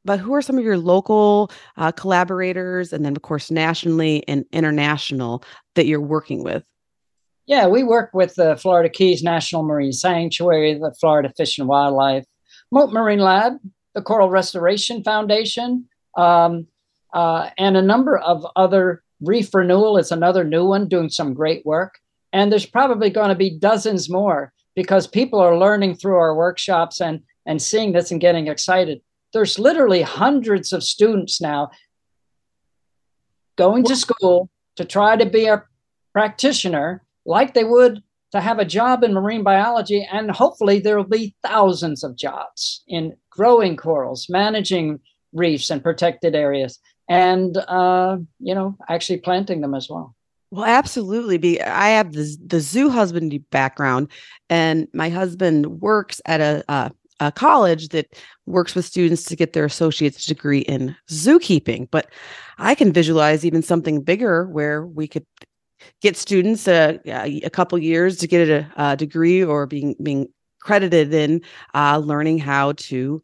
[0.03, 4.45] but who are some of your local uh, collaborators, and then, of course, nationally and
[4.51, 5.43] international
[5.75, 6.63] that you're working with?
[7.45, 12.25] Yeah, we work with the Florida Keys National Marine Sanctuary, the Florida Fish and Wildlife,
[12.71, 13.53] Mote Marine Lab,
[13.95, 15.87] the Coral Restoration Foundation,
[16.17, 16.67] um,
[17.13, 21.65] uh, and a number of other Reef Renewal is another new one doing some great
[21.65, 21.99] work.
[22.33, 27.01] And there's probably going to be dozens more because people are learning through our workshops
[27.01, 29.01] and, and seeing this and getting excited.
[29.33, 31.71] There's literally hundreds of students now
[33.57, 35.63] going to school to try to be a
[36.13, 38.01] practitioner like they would
[38.31, 40.07] to have a job in marine biology.
[40.09, 44.99] And hopefully, there will be thousands of jobs in growing corals, managing
[45.33, 46.79] reefs and protected areas
[47.11, 50.15] and uh, you know actually planting them as well
[50.51, 54.09] well absolutely be i have the, the zoo husbandry background
[54.49, 58.13] and my husband works at a, a, a college that
[58.45, 62.11] works with students to get their associate's degree in zookeeping but
[62.57, 65.25] i can visualize even something bigger where we could
[66.01, 70.27] get students a, a couple years to get a, a degree or being being
[70.61, 71.41] credited in
[71.73, 73.21] uh, learning how to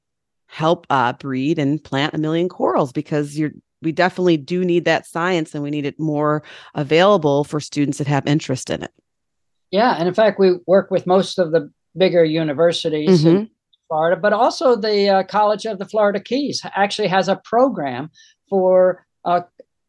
[0.48, 3.52] help uh, breed and plant a million corals because you're
[3.82, 6.44] we definitely do need that science and we need it more
[6.76, 8.92] available for students that have interest in it.
[9.72, 13.36] Yeah, and in fact, we work with most of the bigger universities mm-hmm.
[13.36, 13.50] in
[13.88, 18.10] Florida, but also the uh, College of the Florida Keys actually has a program
[18.50, 19.42] for uh,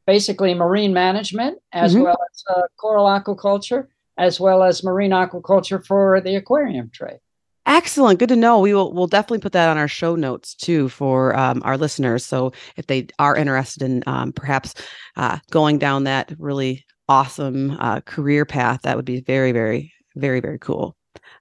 [0.06, 2.04] basically marine management as mm-hmm.
[2.04, 3.86] well as uh, coral aquaculture,
[4.16, 7.20] as well as marine aquaculture for the aquarium trade.
[7.68, 8.18] Excellent.
[8.18, 8.58] Good to know.
[8.60, 12.24] We will we'll definitely put that on our show notes too for um, our listeners.
[12.24, 14.74] So if they are interested in um, perhaps
[15.16, 20.40] uh, going down that really awesome uh, career path, that would be very, very, very,
[20.40, 20.96] very cool.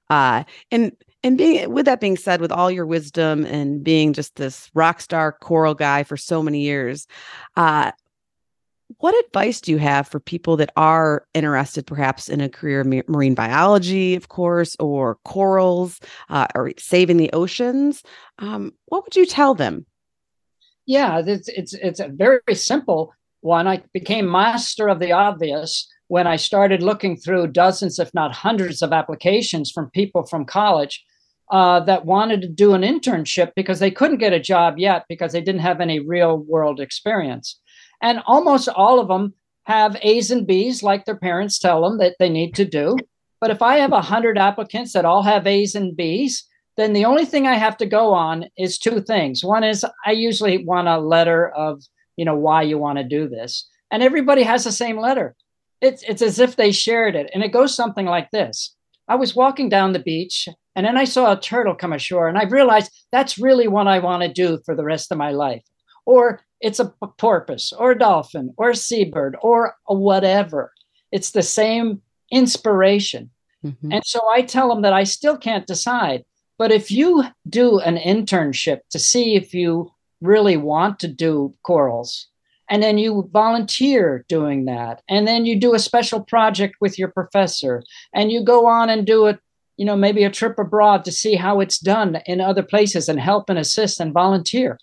[0.10, 0.92] Uh, and
[1.24, 5.00] and being with that being said, with all your wisdom and being just this rock
[5.00, 7.08] star coral guy for so many years,
[7.56, 7.92] uh,
[9.00, 13.04] what advice do you have for people that are interested perhaps in a career in
[13.08, 18.04] marine biology of course or corals uh, or saving the oceans?
[18.40, 19.86] Um, what would you tell them?
[20.86, 23.68] Yeah it's, it's it's a very simple one.
[23.68, 28.82] I became master of the obvious when i started looking through dozens if not hundreds
[28.82, 31.04] of applications from people from college
[31.52, 35.32] uh, that wanted to do an internship because they couldn't get a job yet because
[35.32, 37.60] they didn't have any real world experience
[38.02, 39.34] and almost all of them
[39.64, 42.98] have A's and B's, like their parents tell them that they need to do.
[43.42, 47.26] But if I have 100 applicants that all have A's and B's, then the only
[47.26, 49.44] thing I have to go on is two things.
[49.44, 51.84] One is I usually want a letter of,
[52.16, 53.68] you know, why you want to do this.
[53.92, 55.36] And everybody has the same letter.
[55.82, 57.30] It's, it's as if they shared it.
[57.34, 58.76] And it goes something like this
[59.08, 62.38] I was walking down the beach and then I saw a turtle come ashore and
[62.38, 65.64] I realized that's really what I want to do for the rest of my life.
[66.06, 70.74] Or it's a porpoise or a dolphin or a seabird or a whatever.
[71.12, 72.02] It's the same
[72.32, 73.30] inspiration.
[73.64, 73.92] Mm-hmm.
[73.92, 76.26] And so I tell them that I still can't decide.
[76.58, 79.92] But if you do an internship to see if you
[80.22, 82.28] really want to do corals,
[82.70, 87.08] and then you volunteer doing that, and then you do a special project with your
[87.10, 87.84] professor,
[88.14, 89.40] and you go on and do it,
[89.78, 93.20] you know, maybe a trip abroad to see how it's done in other places and
[93.20, 94.80] help and assist and volunteer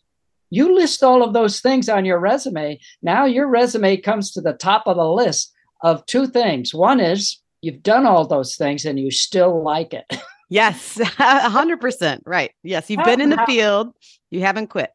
[0.50, 2.78] you list all of those things on your resume.
[3.02, 6.74] Now your resume comes to the top of the list of two things.
[6.74, 10.06] One is you've done all those things and you still like it.
[10.50, 12.20] Yes, 100%.
[12.26, 12.52] Right.
[12.62, 13.94] Yes, you've been in the field,
[14.30, 14.90] you haven't quit.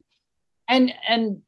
[0.69, 1.41] And and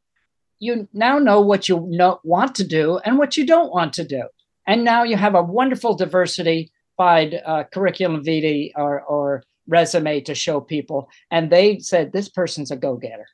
[0.59, 4.03] you now know what you know, want to do and what you don't want to
[4.03, 4.23] do.
[4.67, 10.35] And now you have a wonderful diversity by uh, curriculum vitae or, or resume to
[10.35, 11.09] show people.
[11.31, 13.27] And they said, this person's a go getter.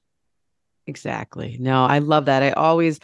[0.88, 1.58] Exactly.
[1.60, 2.44] No, I love that.
[2.44, 3.00] I always,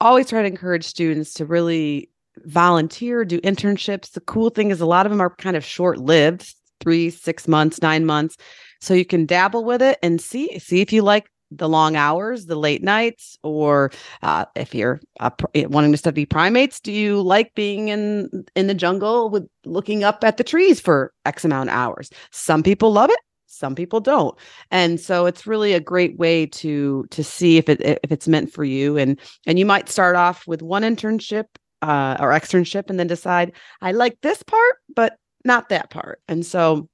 [0.00, 2.08] always try to encourage students to really
[2.44, 4.12] volunteer, do internships.
[4.12, 7.46] The cool thing is a lot of them are kind of short lived three, six
[7.46, 8.36] months, nine months.
[8.80, 12.46] So you can dabble with it and see, see if you like the long hours,
[12.46, 13.90] the late nights, or
[14.22, 18.74] uh, if you're uh, wanting to study primates, do you like being in in the
[18.74, 22.08] jungle with looking up at the trees for X amount of hours?
[22.30, 23.18] Some people love it
[23.60, 24.36] some people don't.
[24.70, 28.52] And so it's really a great way to to see if it if it's meant
[28.52, 28.96] for you.
[28.96, 31.44] And and you might start off with one internship
[31.82, 36.20] uh, or externship and then decide i like this part but not that part.
[36.28, 36.88] And so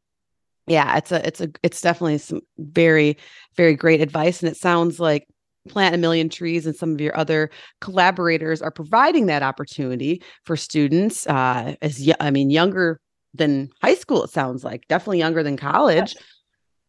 [0.67, 3.17] yeah it's a it's a it's definitely some very
[3.57, 4.43] very great advice.
[4.43, 5.27] And it sounds like
[5.67, 7.51] plant a million trees and some of your other
[7.81, 13.01] collaborators are providing that opportunity for students uh as i mean younger
[13.35, 16.15] than high school it sounds like definitely younger than college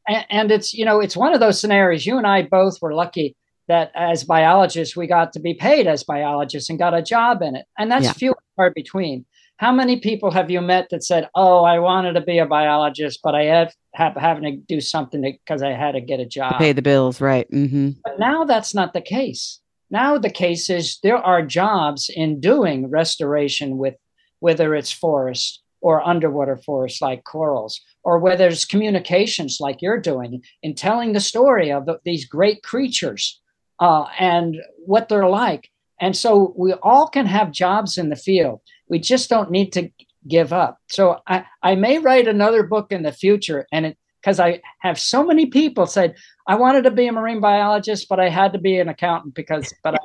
[0.08, 2.06] and, and it's you know it's one of those scenarios.
[2.06, 3.36] You and I both were lucky
[3.68, 7.56] that as biologists we got to be paid as biologists and got a job in
[7.56, 8.14] it, and that's yeah.
[8.14, 9.26] few and far between.
[9.58, 13.22] How many people have you met that said, "Oh, I wanted to be a biologist,
[13.24, 16.54] but I have, have having to do something because I had to get a job,
[16.54, 17.50] to pay the bills?" Right.
[17.52, 17.92] Mm-hmm.
[18.04, 19.60] But now that's not the case.
[19.90, 23.96] Now the case is there are jobs in doing restoration with
[24.40, 30.44] whether it's forest or underwater forests like corals, or whether it's communications like you're doing
[30.64, 33.42] in telling the story of the, these great creatures
[33.80, 35.70] uh, and what they're like.
[36.00, 38.62] And so we all can have jobs in the field.
[38.88, 39.90] We just don't need to
[40.28, 40.80] give up.
[40.90, 45.00] So I, I may write another book in the future, and it because I have
[45.00, 46.16] so many people said
[46.48, 49.74] I wanted to be a marine biologist, but I had to be an accountant because.
[49.84, 49.96] But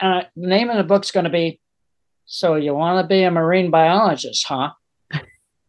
[0.00, 1.60] I, uh, the name of the book's going to be
[2.26, 4.70] "So You Want to Be a Marine Biologist, Huh?"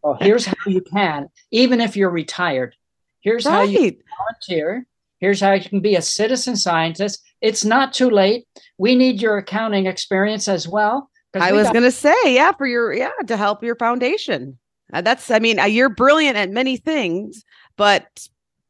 [0.06, 2.76] Well, here's how you can, even if you're retired.
[3.22, 3.54] Here's right.
[3.54, 4.86] how you volunteer.
[5.20, 7.24] Here's how you can be a citizen scientist.
[7.42, 8.46] It's not too late.
[8.78, 11.10] We need your accounting experience as well.
[11.34, 14.60] I was got- going to say, yeah, for your, yeah, to help your foundation.
[14.94, 17.44] Uh, that's, I mean, uh, you're brilliant at many things,
[17.76, 18.06] but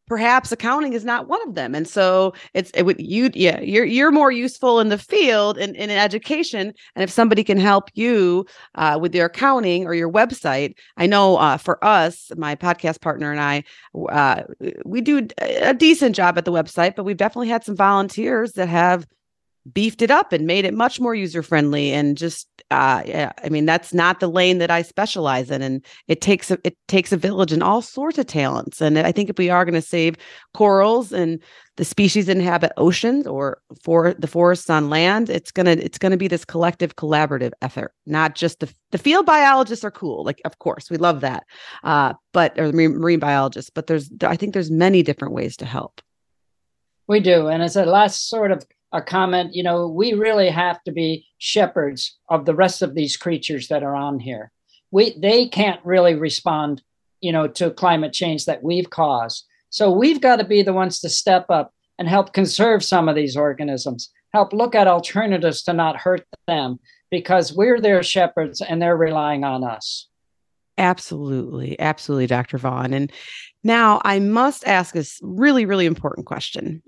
[0.07, 3.85] perhaps accounting is not one of them and so it's it would you yeah you're
[3.85, 7.89] you're more useful in the field and in, in education and if somebody can help
[7.93, 8.45] you
[8.75, 13.31] uh, with your accounting or your website i know uh, for us my podcast partner
[13.31, 13.63] and i
[14.09, 14.43] uh,
[14.85, 18.69] we do a decent job at the website but we've definitely had some volunteers that
[18.69, 19.07] have
[19.73, 23.49] beefed it up and made it much more user friendly and just uh yeah i
[23.49, 27.11] mean that's not the lane that i specialize in and it takes a it takes
[27.11, 29.81] a village and all sorts of talents and i think if we are going to
[29.81, 30.15] save
[30.53, 31.41] corals and
[31.77, 36.11] the species inhabit oceans or for the forests on land it's going to it's going
[36.11, 40.39] to be this collective collaborative effort not just the the field biologists are cool like
[40.45, 41.43] of course we love that
[41.83, 45.57] uh but or the marine, marine biologists but there's i think there's many different ways
[45.57, 46.01] to help.
[47.07, 50.81] We do and as a last sort of a comment, you know, we really have
[50.83, 54.51] to be shepherds of the rest of these creatures that are on here.
[54.91, 56.81] We they can't really respond,
[57.19, 59.45] you know, to climate change that we've caused.
[59.69, 63.15] So we've got to be the ones to step up and help conserve some of
[63.15, 66.79] these organisms, help look at alternatives to not hurt them
[67.11, 70.07] because we're their shepherds and they're relying on us.
[70.77, 71.79] Absolutely.
[71.79, 72.57] Absolutely, Dr.
[72.57, 72.93] Vaughan.
[72.93, 73.11] And
[73.63, 76.81] now I must ask a really, really important question.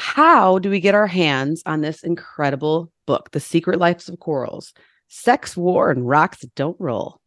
[0.00, 4.72] How do we get our hands on this incredible book, The Secret Lives of Corals?
[5.08, 7.20] Sex, War, and Rocks Don't Roll.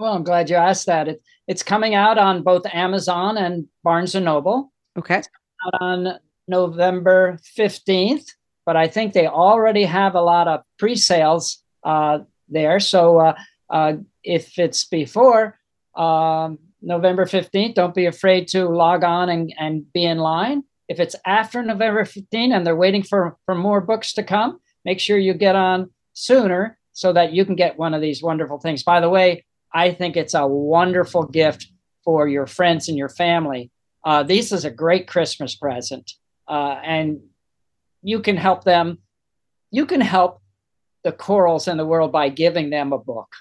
[0.00, 1.06] Well, I'm glad you asked that.
[1.06, 4.72] It, it's coming out on both Amazon and Barnes and Noble.
[4.98, 5.22] Okay.
[5.64, 8.32] out on November 15th,
[8.66, 12.80] but I think they already have a lot of pre sales uh, there.
[12.80, 13.34] So uh,
[13.70, 13.92] uh,
[14.24, 15.56] if it's before
[15.94, 20.64] um, November 15th, don't be afraid to log on and, and be in line.
[20.92, 25.00] If it's after November 15 and they're waiting for, for more books to come, make
[25.00, 28.82] sure you get on sooner so that you can get one of these wonderful things.
[28.82, 31.66] By the way, I think it's a wonderful gift
[32.04, 33.70] for your friends and your family.
[34.04, 36.12] Uh, this is a great Christmas present,
[36.46, 37.20] uh, and
[38.02, 38.98] you can help them.
[39.70, 40.42] You can help
[41.04, 43.32] the corals in the world by giving them a book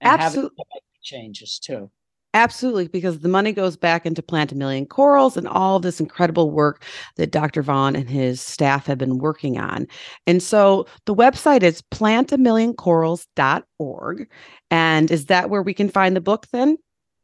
[0.00, 0.64] and Absolutely.
[0.72, 1.90] having changes too.
[2.36, 6.00] Absolutely, because the money goes back into Plant a Million Corals and all of this
[6.00, 6.84] incredible work
[7.16, 7.62] that Dr.
[7.62, 9.86] Vaughan and his staff have been working on.
[10.26, 14.28] And so the website is plantamillioncorals.org.
[14.70, 16.76] And is that where we can find the book then?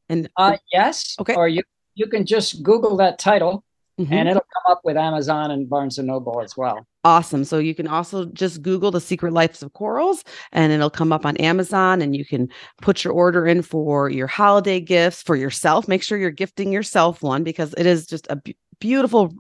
[0.09, 1.15] And Uh, yes.
[1.21, 1.35] Okay.
[1.35, 1.63] Or you
[1.95, 3.65] you can just Google that title,
[4.01, 4.13] Mhm.
[4.13, 6.87] and it'll come up with Amazon and Barnes and Noble as well.
[7.05, 7.45] Awesome.
[7.45, 10.23] So you can also just Google the secret lives of corals
[10.53, 12.49] and it'll come up on Amazon and you can
[12.81, 15.89] put your order in for your holiday gifts for yourself.
[15.89, 18.41] Make sure you're gifting yourself one because it is just a
[18.79, 19.35] beautiful,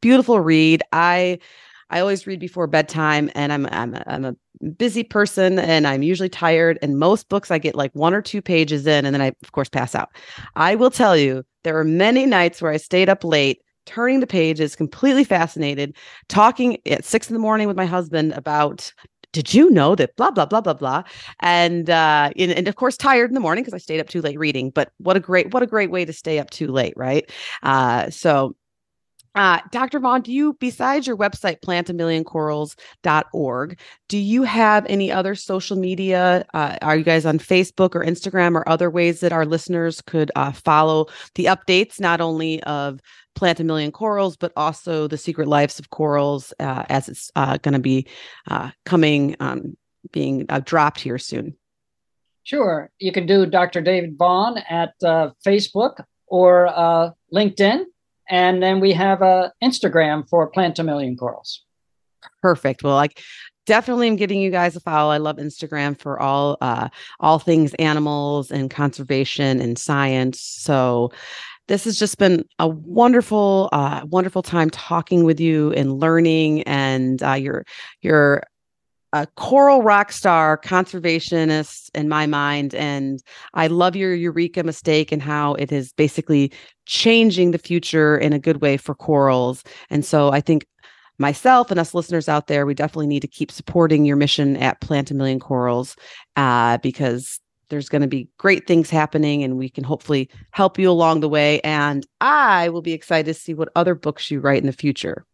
[0.00, 0.82] beautiful read.
[0.92, 1.40] I
[1.90, 4.36] I always read before bedtime and I'm I'm a, I'm a
[4.76, 8.42] busy person and I'm usually tired and most books I get like one or two
[8.42, 10.10] pages in and then I of course pass out.
[10.54, 14.26] I will tell you there were many nights where I stayed up late turning the
[14.26, 15.96] pages completely fascinated
[16.28, 18.92] talking at six in the morning with my husband about
[19.32, 21.02] did you know that blah blah blah blah blah?
[21.40, 24.22] And uh and, and of course tired in the morning because i stayed up too
[24.22, 26.94] late reading but what a great what a great way to stay up too late
[26.96, 27.30] right?
[27.62, 28.54] Uh so
[29.38, 30.00] uh, Dr.
[30.00, 33.78] Vaughan, do you, besides your website, plantamillioncorals.org,
[34.08, 36.44] do you have any other social media?
[36.52, 40.32] Uh, are you guys on Facebook or Instagram or other ways that our listeners could
[40.34, 42.98] uh, follow the updates, not only of
[43.36, 47.58] Plant a Million Corals, but also the Secret Lives of Corals uh, as it's uh,
[47.58, 48.08] going to be
[48.48, 49.76] uh, coming, um,
[50.10, 51.56] being dropped here soon?
[52.42, 52.90] Sure.
[52.98, 53.82] You can do Dr.
[53.82, 57.84] David Vaughan at Facebook or LinkedIn.
[58.28, 61.64] And then we have uh, Instagram for Plant a Million Corals.
[62.42, 62.82] Perfect.
[62.82, 63.22] Well, like
[63.66, 65.10] definitely am giving you guys a follow.
[65.10, 66.88] I love Instagram for all uh
[67.20, 70.40] all things animals and conservation and science.
[70.40, 71.12] So
[71.68, 77.22] this has just been a wonderful uh wonderful time talking with you and learning and
[77.22, 77.64] uh you're
[78.00, 78.42] you're
[79.12, 83.22] a coral rock star conservationist in my mind and
[83.54, 86.52] i love your eureka mistake and how it is basically
[86.86, 90.66] changing the future in a good way for corals and so i think
[91.18, 94.80] myself and us listeners out there we definitely need to keep supporting your mission at
[94.80, 95.96] plant a million corals
[96.36, 97.40] uh, because
[97.70, 101.28] there's going to be great things happening and we can hopefully help you along the
[101.28, 104.72] way and i will be excited to see what other books you write in the
[104.72, 105.24] future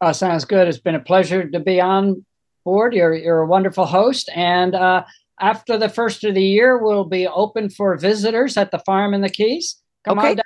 [0.00, 0.68] Uh, sounds good.
[0.68, 2.26] It's been a pleasure to be on
[2.64, 2.94] board.
[2.94, 4.28] You're, you're a wonderful host.
[4.34, 5.04] And uh,
[5.40, 9.20] after the first of the year, we'll be open for visitors at the farm in
[9.20, 9.76] the Keys.
[10.04, 10.30] Come Okay.
[10.30, 10.44] on down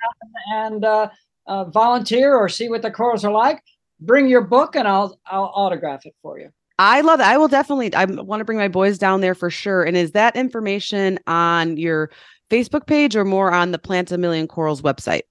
[0.73, 1.09] and uh,
[1.47, 3.63] uh, volunteer or see what the corals are like.
[4.01, 6.51] Bring your book and I'll, I'll autograph it for you.
[6.79, 7.27] I love it.
[7.27, 7.93] I will definitely.
[7.95, 9.83] I want to bring my boys down there for sure.
[9.83, 12.11] And is that information on your
[12.51, 15.23] Facebook page or more on the Plant a Million Corals website?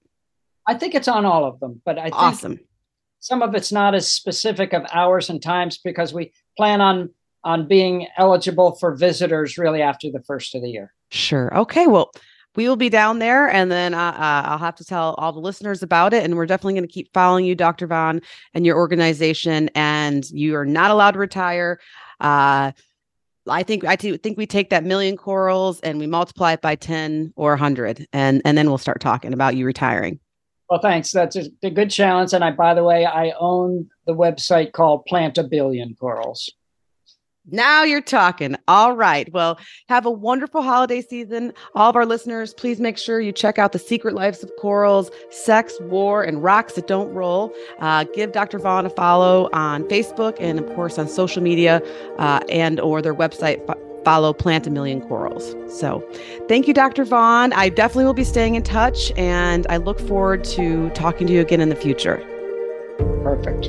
[0.66, 2.60] I think it's on all of them, but I think Awesome.
[3.20, 7.10] Some of it's not as specific of hours and times because we plan on
[7.44, 10.92] on being eligible for visitors really after the first of the year.
[11.10, 11.56] Sure.
[11.56, 11.86] Okay.
[11.86, 12.10] Well,
[12.56, 15.38] we will be down there, and then uh, uh, I'll have to tell all the
[15.38, 16.24] listeners about it.
[16.24, 17.86] And we're definitely going to keep following you, Dr.
[17.86, 18.20] Vaughan,
[18.52, 19.70] and your organization.
[19.74, 21.78] And you are not allowed to retire.
[22.20, 22.72] Uh,
[23.48, 27.32] I think I think we take that million corals and we multiply it by ten
[27.36, 30.20] or hundred, and and then we'll start talking about you retiring.
[30.68, 31.12] Well, thanks.
[31.12, 32.32] That's a, a good challenge.
[32.32, 36.50] And I, by the way, I own the website called Plant a Billion Corals.
[37.50, 38.56] Now you're talking.
[38.68, 39.32] All right.
[39.32, 39.58] Well,
[39.88, 41.54] have a wonderful holiday season.
[41.74, 45.10] All of our listeners, please make sure you check out The Secret Lives of Corals,
[45.30, 47.54] Sex, War, and Rocks That Don't Roll.
[47.78, 48.58] Uh, give Dr.
[48.58, 51.80] Vaughan a follow on Facebook and, of course, on social media
[52.18, 53.64] uh, and or their website,
[54.08, 55.54] follow Plant a Million Corals.
[55.68, 56.02] So
[56.48, 57.04] thank you, Dr.
[57.04, 57.52] Vaughan.
[57.52, 61.42] I definitely will be staying in touch, and I look forward to talking to you
[61.42, 62.16] again in the future.
[63.22, 63.68] Perfect.